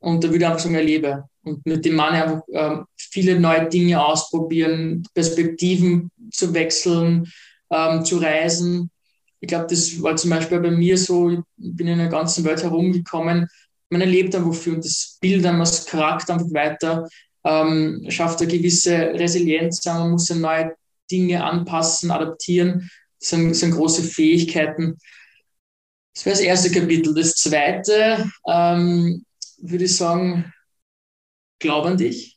Und 0.00 0.22
da 0.22 0.28
würde 0.28 0.38
ich 0.38 0.46
einfach 0.46 0.60
sagen, 0.60 0.74
erlebe. 0.74 1.24
Und 1.42 1.64
mit 1.64 1.84
dem 1.84 1.94
Mann 1.94 2.14
einfach 2.14 2.42
ähm, 2.52 2.84
viele 2.96 3.40
neue 3.40 3.68
Dinge 3.68 4.04
ausprobieren, 4.04 5.04
Perspektiven 5.14 6.10
zu 6.30 6.52
wechseln, 6.52 7.32
ähm, 7.70 8.04
zu 8.04 8.18
reisen. 8.18 8.90
Ich 9.40 9.48
glaube, 9.48 9.66
das 9.70 10.02
war 10.02 10.16
zum 10.16 10.30
Beispiel 10.30 10.60
bei 10.60 10.70
mir 10.70 10.98
so, 10.98 11.30
ich 11.30 11.40
bin 11.56 11.86
in 11.86 11.98
der 11.98 12.08
ganzen 12.08 12.44
Welt 12.44 12.62
herumgekommen. 12.62 13.48
Man 13.90 14.00
erlebt 14.00 14.34
einfach 14.34 14.54
viel 14.54 14.74
und 14.74 14.84
das 14.84 15.16
Bild 15.20 15.44
dann 15.44 15.58
das 15.58 15.86
Charakter 15.86 16.34
einfach 16.34 16.52
weiter 16.52 17.08
ähm, 17.48 18.04
schafft 18.10 18.40
eine 18.40 18.50
gewisse 18.50 18.94
Resilienz, 19.14 19.84
man 19.86 20.10
muss 20.10 20.28
neue 20.30 20.74
Dinge 21.10 21.42
anpassen, 21.42 22.10
adaptieren. 22.10 22.90
Das 23.18 23.30
sind, 23.30 23.54
sind 23.54 23.70
große 23.72 24.02
Fähigkeiten. 24.02 24.98
Das 26.14 26.26
wäre 26.26 26.36
das 26.36 26.44
erste 26.44 26.70
Kapitel. 26.70 27.14
Das 27.14 27.34
zweite 27.34 28.30
ähm, 28.46 29.24
würde 29.58 29.84
ich 29.84 29.96
sagen, 29.96 30.52
glaub 31.58 31.86
an 31.86 31.96
dich. 31.96 32.36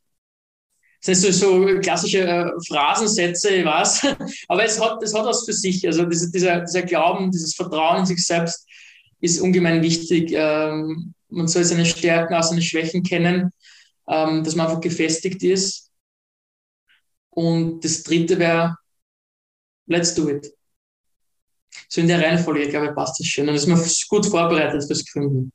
Das 1.03 1.19
sind 1.19 1.33
so, 1.33 1.67
so 1.67 1.79
klassische 1.79 2.21
äh, 2.21 2.51
Phrasensätze, 2.67 3.49
ich 3.49 3.65
weiß, 3.65 4.15
aber 4.47 4.63
es 4.63 4.79
hat, 4.79 5.01
es 5.03 5.13
hat 5.13 5.25
was 5.25 5.45
für 5.45 5.53
sich. 5.53 5.85
Also 5.85 6.05
dieser, 6.05 6.31
dieser, 6.31 6.61
dieser 6.61 6.83
Glauben, 6.83 7.31
dieses 7.31 7.55
Vertrauen 7.55 8.01
in 8.01 8.05
sich 8.05 8.23
selbst 8.25 8.67
ist 9.19 9.41
ungemein 9.41 9.81
wichtig. 9.81 10.31
Ähm, 10.33 11.13
man 11.29 11.47
soll 11.47 11.63
seine 11.63 11.85
Stärken, 11.85 12.33
auch 12.33 12.43
seine 12.43 12.61
Schwächen 12.61 13.03
kennen 13.03 13.51
ähm, 14.11 14.43
dass 14.43 14.55
man 14.55 14.67
einfach 14.67 14.81
gefestigt 14.81 15.41
ist. 15.41 15.89
Und 17.29 17.83
das 17.83 18.03
dritte 18.03 18.37
wäre, 18.37 18.75
let's 19.87 20.13
do 20.13 20.29
it. 20.29 20.51
So 21.87 22.01
in 22.01 22.07
der 22.07 22.21
Reihenfolge, 22.21 22.67
glaube 22.67 22.87
ich, 22.87 22.93
passt 22.93 23.19
das 23.19 23.27
schön. 23.27 23.47
Und 23.47 23.55
ist 23.55 23.67
man 23.67 23.81
gut 24.09 24.25
vorbereitet 24.25 24.83
fürs 24.85 25.05
Gründen. 25.05 25.51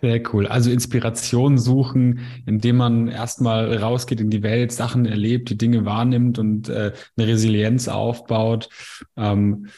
Sehr 0.00 0.22
cool. 0.32 0.46
Also 0.48 0.70
Inspiration 0.70 1.58
suchen, 1.58 2.20
indem 2.46 2.76
man 2.76 3.08
erstmal 3.08 3.76
rausgeht 3.76 4.20
in 4.20 4.30
die 4.30 4.42
Welt, 4.42 4.72
Sachen 4.72 5.06
erlebt, 5.06 5.50
die 5.50 5.58
Dinge 5.58 5.84
wahrnimmt 5.84 6.38
und 6.38 6.68
äh, 6.68 6.92
eine 7.16 7.26
Resilienz 7.28 7.88
aufbaut. 7.88 8.68
Ähm, 9.16 9.68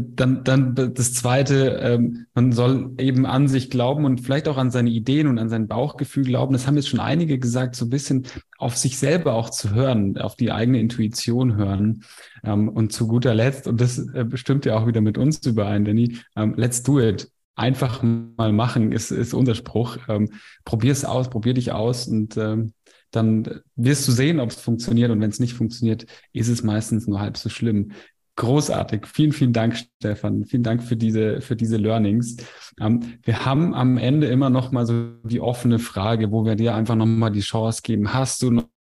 dann, 0.00 0.44
dann 0.44 0.74
das 0.74 1.14
Zweite, 1.14 1.78
ähm, 1.80 2.26
man 2.34 2.52
soll 2.52 2.92
eben 2.98 3.26
an 3.26 3.48
sich 3.48 3.70
glauben 3.70 4.04
und 4.04 4.20
vielleicht 4.20 4.48
auch 4.48 4.56
an 4.56 4.70
seine 4.70 4.90
Ideen 4.90 5.26
und 5.26 5.38
an 5.38 5.48
sein 5.48 5.68
Bauchgefühl 5.68 6.24
glauben. 6.24 6.52
Das 6.52 6.66
haben 6.66 6.76
jetzt 6.76 6.88
schon 6.88 7.00
einige 7.00 7.38
gesagt, 7.38 7.76
so 7.76 7.86
ein 7.86 7.90
bisschen 7.90 8.26
auf 8.58 8.76
sich 8.76 8.98
selber 8.98 9.34
auch 9.34 9.50
zu 9.50 9.74
hören, 9.74 10.18
auf 10.18 10.36
die 10.36 10.50
eigene 10.52 10.80
Intuition 10.80 11.56
hören. 11.56 12.04
Ähm, 12.42 12.68
und 12.68 12.92
zu 12.92 13.06
guter 13.06 13.34
Letzt, 13.34 13.66
und 13.66 13.80
das 13.80 13.98
äh, 13.98 14.24
bestimmt 14.24 14.64
ja 14.64 14.76
auch 14.76 14.86
wieder 14.86 15.00
mit 15.00 15.18
uns 15.18 15.44
überein, 15.46 15.84
Danny, 15.84 16.18
ähm, 16.36 16.54
let's 16.56 16.82
do 16.82 17.00
it. 17.00 17.30
Einfach 17.56 18.02
mal 18.02 18.52
machen 18.52 18.90
ist, 18.90 19.12
ist 19.12 19.32
unser 19.32 19.54
Spruch. 19.54 19.98
Ähm, 20.08 20.30
probier 20.64 20.90
es 20.90 21.04
aus, 21.04 21.30
probier 21.30 21.54
dich 21.54 21.70
aus 21.70 22.08
und 22.08 22.36
ähm, 22.36 22.72
dann 23.14 23.60
wirst 23.76 24.08
du 24.08 24.12
sehen, 24.12 24.40
ob 24.40 24.50
es 24.50 24.56
funktioniert. 24.56 25.10
Und 25.10 25.20
wenn 25.20 25.30
es 25.30 25.38
nicht 25.38 25.54
funktioniert, 25.54 26.06
ist 26.32 26.48
es 26.48 26.64
meistens 26.64 27.06
nur 27.06 27.20
halb 27.20 27.36
so 27.36 27.48
schlimm. 27.48 27.92
Großartig. 28.36 29.06
Vielen, 29.06 29.32
vielen 29.32 29.52
Dank, 29.52 29.76
Stefan. 29.76 30.44
Vielen 30.44 30.64
Dank 30.64 30.82
für 30.82 30.96
diese, 30.96 31.40
für 31.40 31.54
diese 31.54 31.76
Learnings. 31.76 32.36
Ähm, 32.80 33.14
wir 33.22 33.44
haben 33.44 33.74
am 33.74 33.96
Ende 33.96 34.26
immer 34.26 34.50
noch 34.50 34.72
mal 34.72 34.86
so 34.86 35.10
die 35.22 35.40
offene 35.40 35.78
Frage, 35.78 36.32
wo 36.32 36.44
wir 36.44 36.56
dir 36.56 36.74
einfach 36.74 36.96
noch 36.96 37.06
mal 37.06 37.30
die 37.30 37.40
Chance 37.40 37.82
geben. 37.84 38.12
Hast 38.12 38.42
du 38.42 38.50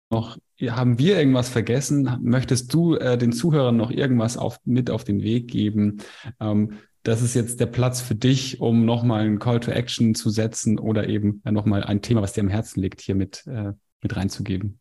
noch, 0.10 0.38
haben 0.70 0.98
wir 0.98 1.20
irgendwas 1.20 1.50
vergessen? 1.50 2.18
Möchtest 2.22 2.74
du 2.74 2.96
äh, 2.96 3.16
den 3.16 3.32
Zuhörern 3.32 3.78
noch 3.78 3.92
irgendwas 3.92 4.38
auf, 4.38 4.58
mit 4.66 4.90
auf 4.90 5.04
den 5.04 5.22
Weg 5.22 5.50
geben? 5.50 5.98
Ähm, 6.40 6.74
das 7.04 7.22
ist 7.22 7.36
jetzt 7.36 7.60
der 7.60 7.68
Platz 7.68 8.02
für 8.02 8.16
dich, 8.16 8.60
um 8.60 8.86
nochmal 8.86 9.22
einen 9.22 9.38
Call 9.38 9.60
to 9.60 9.70
Action 9.70 10.16
zu 10.16 10.32
setzen 10.32 10.80
oder 10.80 11.08
eben 11.08 11.42
ja, 11.46 11.52
nochmal 11.52 11.84
ein 11.84 12.02
Thema, 12.02 12.24
was 12.24 12.34
dir 12.34 12.42
am 12.42 12.50
Herzen 12.50 12.82
liegt, 12.82 13.02
hier 13.02 13.16
mit, 13.16 13.46
äh, 13.46 13.74
mit 14.02 14.16
reinzugeben. 14.16 14.80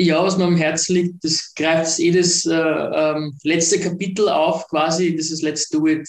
Ja, 0.00 0.22
was 0.22 0.38
mir 0.38 0.44
am 0.44 0.56
Herzen 0.56 0.94
liegt, 0.94 1.24
das 1.24 1.54
greift 1.54 1.98
eh 1.98 2.10
äh, 2.10 2.20
ähm, 2.50 3.36
letzte 3.42 3.80
Kapitel 3.80 4.28
auf, 4.28 4.66
quasi, 4.68 5.14
das 5.14 5.30
ist 5.30 5.42
Let's 5.42 5.68
Do 5.68 5.86
It. 5.86 6.08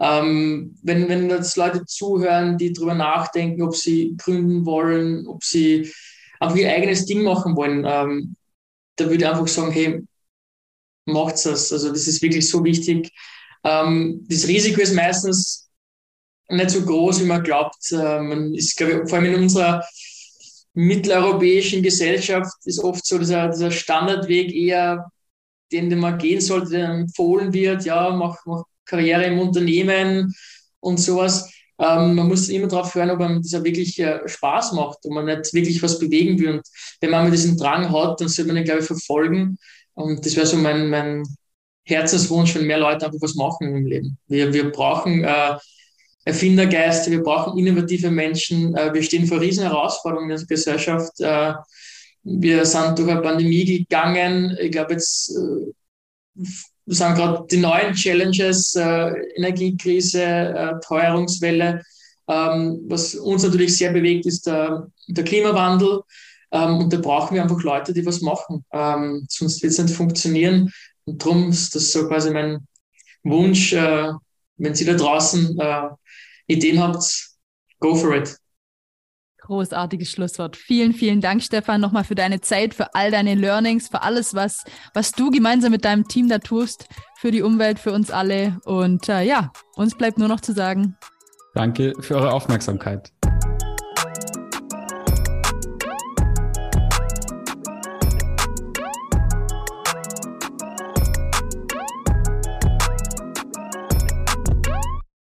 Ähm, 0.00 0.76
wenn, 0.82 1.08
wenn 1.08 1.28
jetzt 1.28 1.56
Leute 1.56 1.84
zuhören, 1.84 2.56
die 2.56 2.72
darüber 2.72 2.94
nachdenken, 2.94 3.62
ob 3.62 3.76
sie 3.76 4.14
gründen 4.16 4.64
wollen, 4.64 5.26
ob 5.26 5.44
sie 5.44 5.92
einfach 6.40 6.56
ihr 6.56 6.70
eigenes 6.70 7.04
Ding 7.04 7.22
machen 7.22 7.56
wollen, 7.56 7.84
ähm, 7.86 8.36
da 8.96 9.06
würde 9.06 9.24
ich 9.24 9.26
einfach 9.26 9.48
sagen, 9.48 9.72
hey, 9.72 10.02
macht's 11.04 11.42
das. 11.42 11.72
Also 11.72 11.90
das 11.90 12.06
ist 12.06 12.22
wirklich 12.22 12.48
so 12.48 12.62
wichtig. 12.64 13.12
Ähm, 13.64 14.24
das 14.28 14.46
Risiko 14.46 14.80
ist 14.80 14.94
meistens 14.94 15.68
nicht 16.48 16.70
so 16.70 16.82
groß, 16.82 17.20
wie 17.20 17.26
man 17.26 17.42
glaubt. 17.42 17.90
Äh, 17.90 18.20
man 18.20 18.54
ist, 18.54 18.76
glaube 18.76 19.02
ich, 19.02 19.08
vor 19.08 19.18
allem 19.18 19.34
in 19.34 19.42
unserer 19.42 19.84
mitteleuropäischen 20.78 21.82
Gesellschaft 21.82 22.54
ist 22.64 22.78
oft 22.78 23.04
so 23.04 23.18
dieser, 23.18 23.48
dieser 23.48 23.72
Standardweg 23.72 24.54
eher, 24.54 25.10
den, 25.72 25.90
den 25.90 25.98
man 25.98 26.18
gehen 26.18 26.40
sollte, 26.40 26.70
der 26.70 26.90
empfohlen 26.90 27.52
wird, 27.52 27.84
ja, 27.84 28.10
mach, 28.10 28.36
mach 28.46 28.62
Karriere 28.84 29.24
im 29.24 29.40
Unternehmen 29.40 30.32
und 30.78 31.00
sowas. 31.00 31.52
Ähm, 31.80 32.14
man 32.14 32.28
muss 32.28 32.48
immer 32.48 32.68
darauf 32.68 32.94
hören, 32.94 33.10
ob 33.10 33.20
einem 33.20 33.42
das 33.42 33.54
auch 33.54 33.64
wirklich 33.64 33.98
äh, 33.98 34.20
Spaß 34.26 34.72
macht 34.72 35.04
und 35.04 35.14
man 35.14 35.26
nicht 35.26 35.52
wirklich 35.52 35.82
was 35.82 35.98
bewegen 35.98 36.38
will. 36.38 36.50
Und 36.50 36.62
wenn 37.00 37.10
man 37.10 37.30
diesen 37.30 37.56
Drang 37.56 37.92
hat, 37.92 38.20
dann 38.20 38.28
sollte 38.28 38.52
man 38.52 38.62
ihn, 38.62 38.64
glaube 38.64 38.80
ich, 38.80 38.86
verfolgen. 38.86 39.58
Und 39.94 40.24
das 40.24 40.36
wäre 40.36 40.46
so 40.46 40.56
mein, 40.56 40.90
mein 40.90 41.24
Herzenswunsch, 41.84 42.54
wenn 42.54 42.66
mehr 42.66 42.78
Leute 42.78 43.06
einfach 43.06 43.20
was 43.20 43.34
machen 43.34 43.74
im 43.74 43.84
Leben. 43.84 44.16
Wir, 44.28 44.52
wir 44.52 44.70
brauchen 44.70 45.24
äh, 45.24 45.56
Erfindergeist, 46.28 47.10
wir 47.10 47.22
brauchen 47.22 47.58
innovative 47.58 48.10
Menschen. 48.10 48.76
Äh, 48.76 48.92
wir 48.92 49.02
stehen 49.02 49.26
vor 49.26 49.40
riesen 49.40 49.64
Herausforderungen 49.64 50.30
in 50.30 50.36
der 50.36 50.46
Gesellschaft. 50.46 51.18
Äh, 51.20 51.54
wir 52.22 52.66
sind 52.66 52.98
durch 52.98 53.08
eine 53.08 53.22
Pandemie 53.22 53.64
gegangen. 53.64 54.54
Ich 54.60 54.70
glaube, 54.70 54.92
jetzt 54.92 55.30
äh, 55.30 55.72
sind 56.84 57.14
gerade 57.14 57.46
die 57.50 57.56
neuen 57.56 57.94
Challenges, 57.94 58.76
Energiekrise, 58.76 60.78
Teuerungswelle. 60.86 61.82
Ähm, 62.28 62.84
was 62.88 63.14
uns 63.14 63.42
natürlich 63.42 63.76
sehr 63.76 63.92
bewegt, 63.92 64.26
ist 64.26 64.46
der, 64.46 64.88
der 65.06 65.24
Klimawandel. 65.24 66.02
Ähm, 66.50 66.78
und 66.78 66.92
da 66.92 66.98
brauchen 66.98 67.34
wir 67.34 67.42
einfach 67.42 67.62
Leute, 67.62 67.94
die 67.94 68.04
was 68.04 68.20
machen. 68.20 68.64
Ähm, 68.72 69.24
sonst 69.28 69.62
wird 69.62 69.72
es 69.72 69.78
nicht 69.78 69.94
funktionieren. 69.94 70.70
Und 71.06 71.24
darum 71.24 71.48
ist 71.48 71.74
das 71.74 71.92
so 71.92 72.06
quasi 72.06 72.30
mein 72.30 72.66
Wunsch, 73.24 73.72
wenn 73.72 74.74
Sie 74.74 74.84
da 74.84 74.94
draußen 74.94 75.58
Ideen 76.48 76.80
habt, 76.80 77.28
go 77.78 77.94
for 77.94 78.14
it. 78.14 78.36
Großartiges 79.38 80.10
Schlusswort. 80.10 80.56
Vielen, 80.56 80.92
vielen 80.92 81.20
Dank, 81.20 81.42
Stefan, 81.42 81.80
nochmal 81.80 82.04
für 82.04 82.14
deine 82.14 82.40
Zeit, 82.40 82.74
für 82.74 82.94
all 82.94 83.10
deine 83.10 83.34
Learnings, 83.34 83.88
für 83.88 84.02
alles, 84.02 84.34
was, 84.34 84.64
was 84.92 85.12
du 85.12 85.30
gemeinsam 85.30 85.70
mit 85.70 85.84
deinem 85.84 86.06
Team 86.06 86.28
da 86.28 86.38
tust, 86.38 86.86
für 87.16 87.30
die 87.30 87.42
Umwelt, 87.42 87.78
für 87.78 87.92
uns 87.92 88.10
alle. 88.10 88.58
Und 88.64 89.08
äh, 89.08 89.22
ja, 89.22 89.52
uns 89.76 89.94
bleibt 89.94 90.18
nur 90.18 90.28
noch 90.28 90.40
zu 90.40 90.52
sagen. 90.52 90.96
Danke 91.54 91.94
für 92.00 92.16
eure 92.16 92.32
Aufmerksamkeit. 92.32 93.10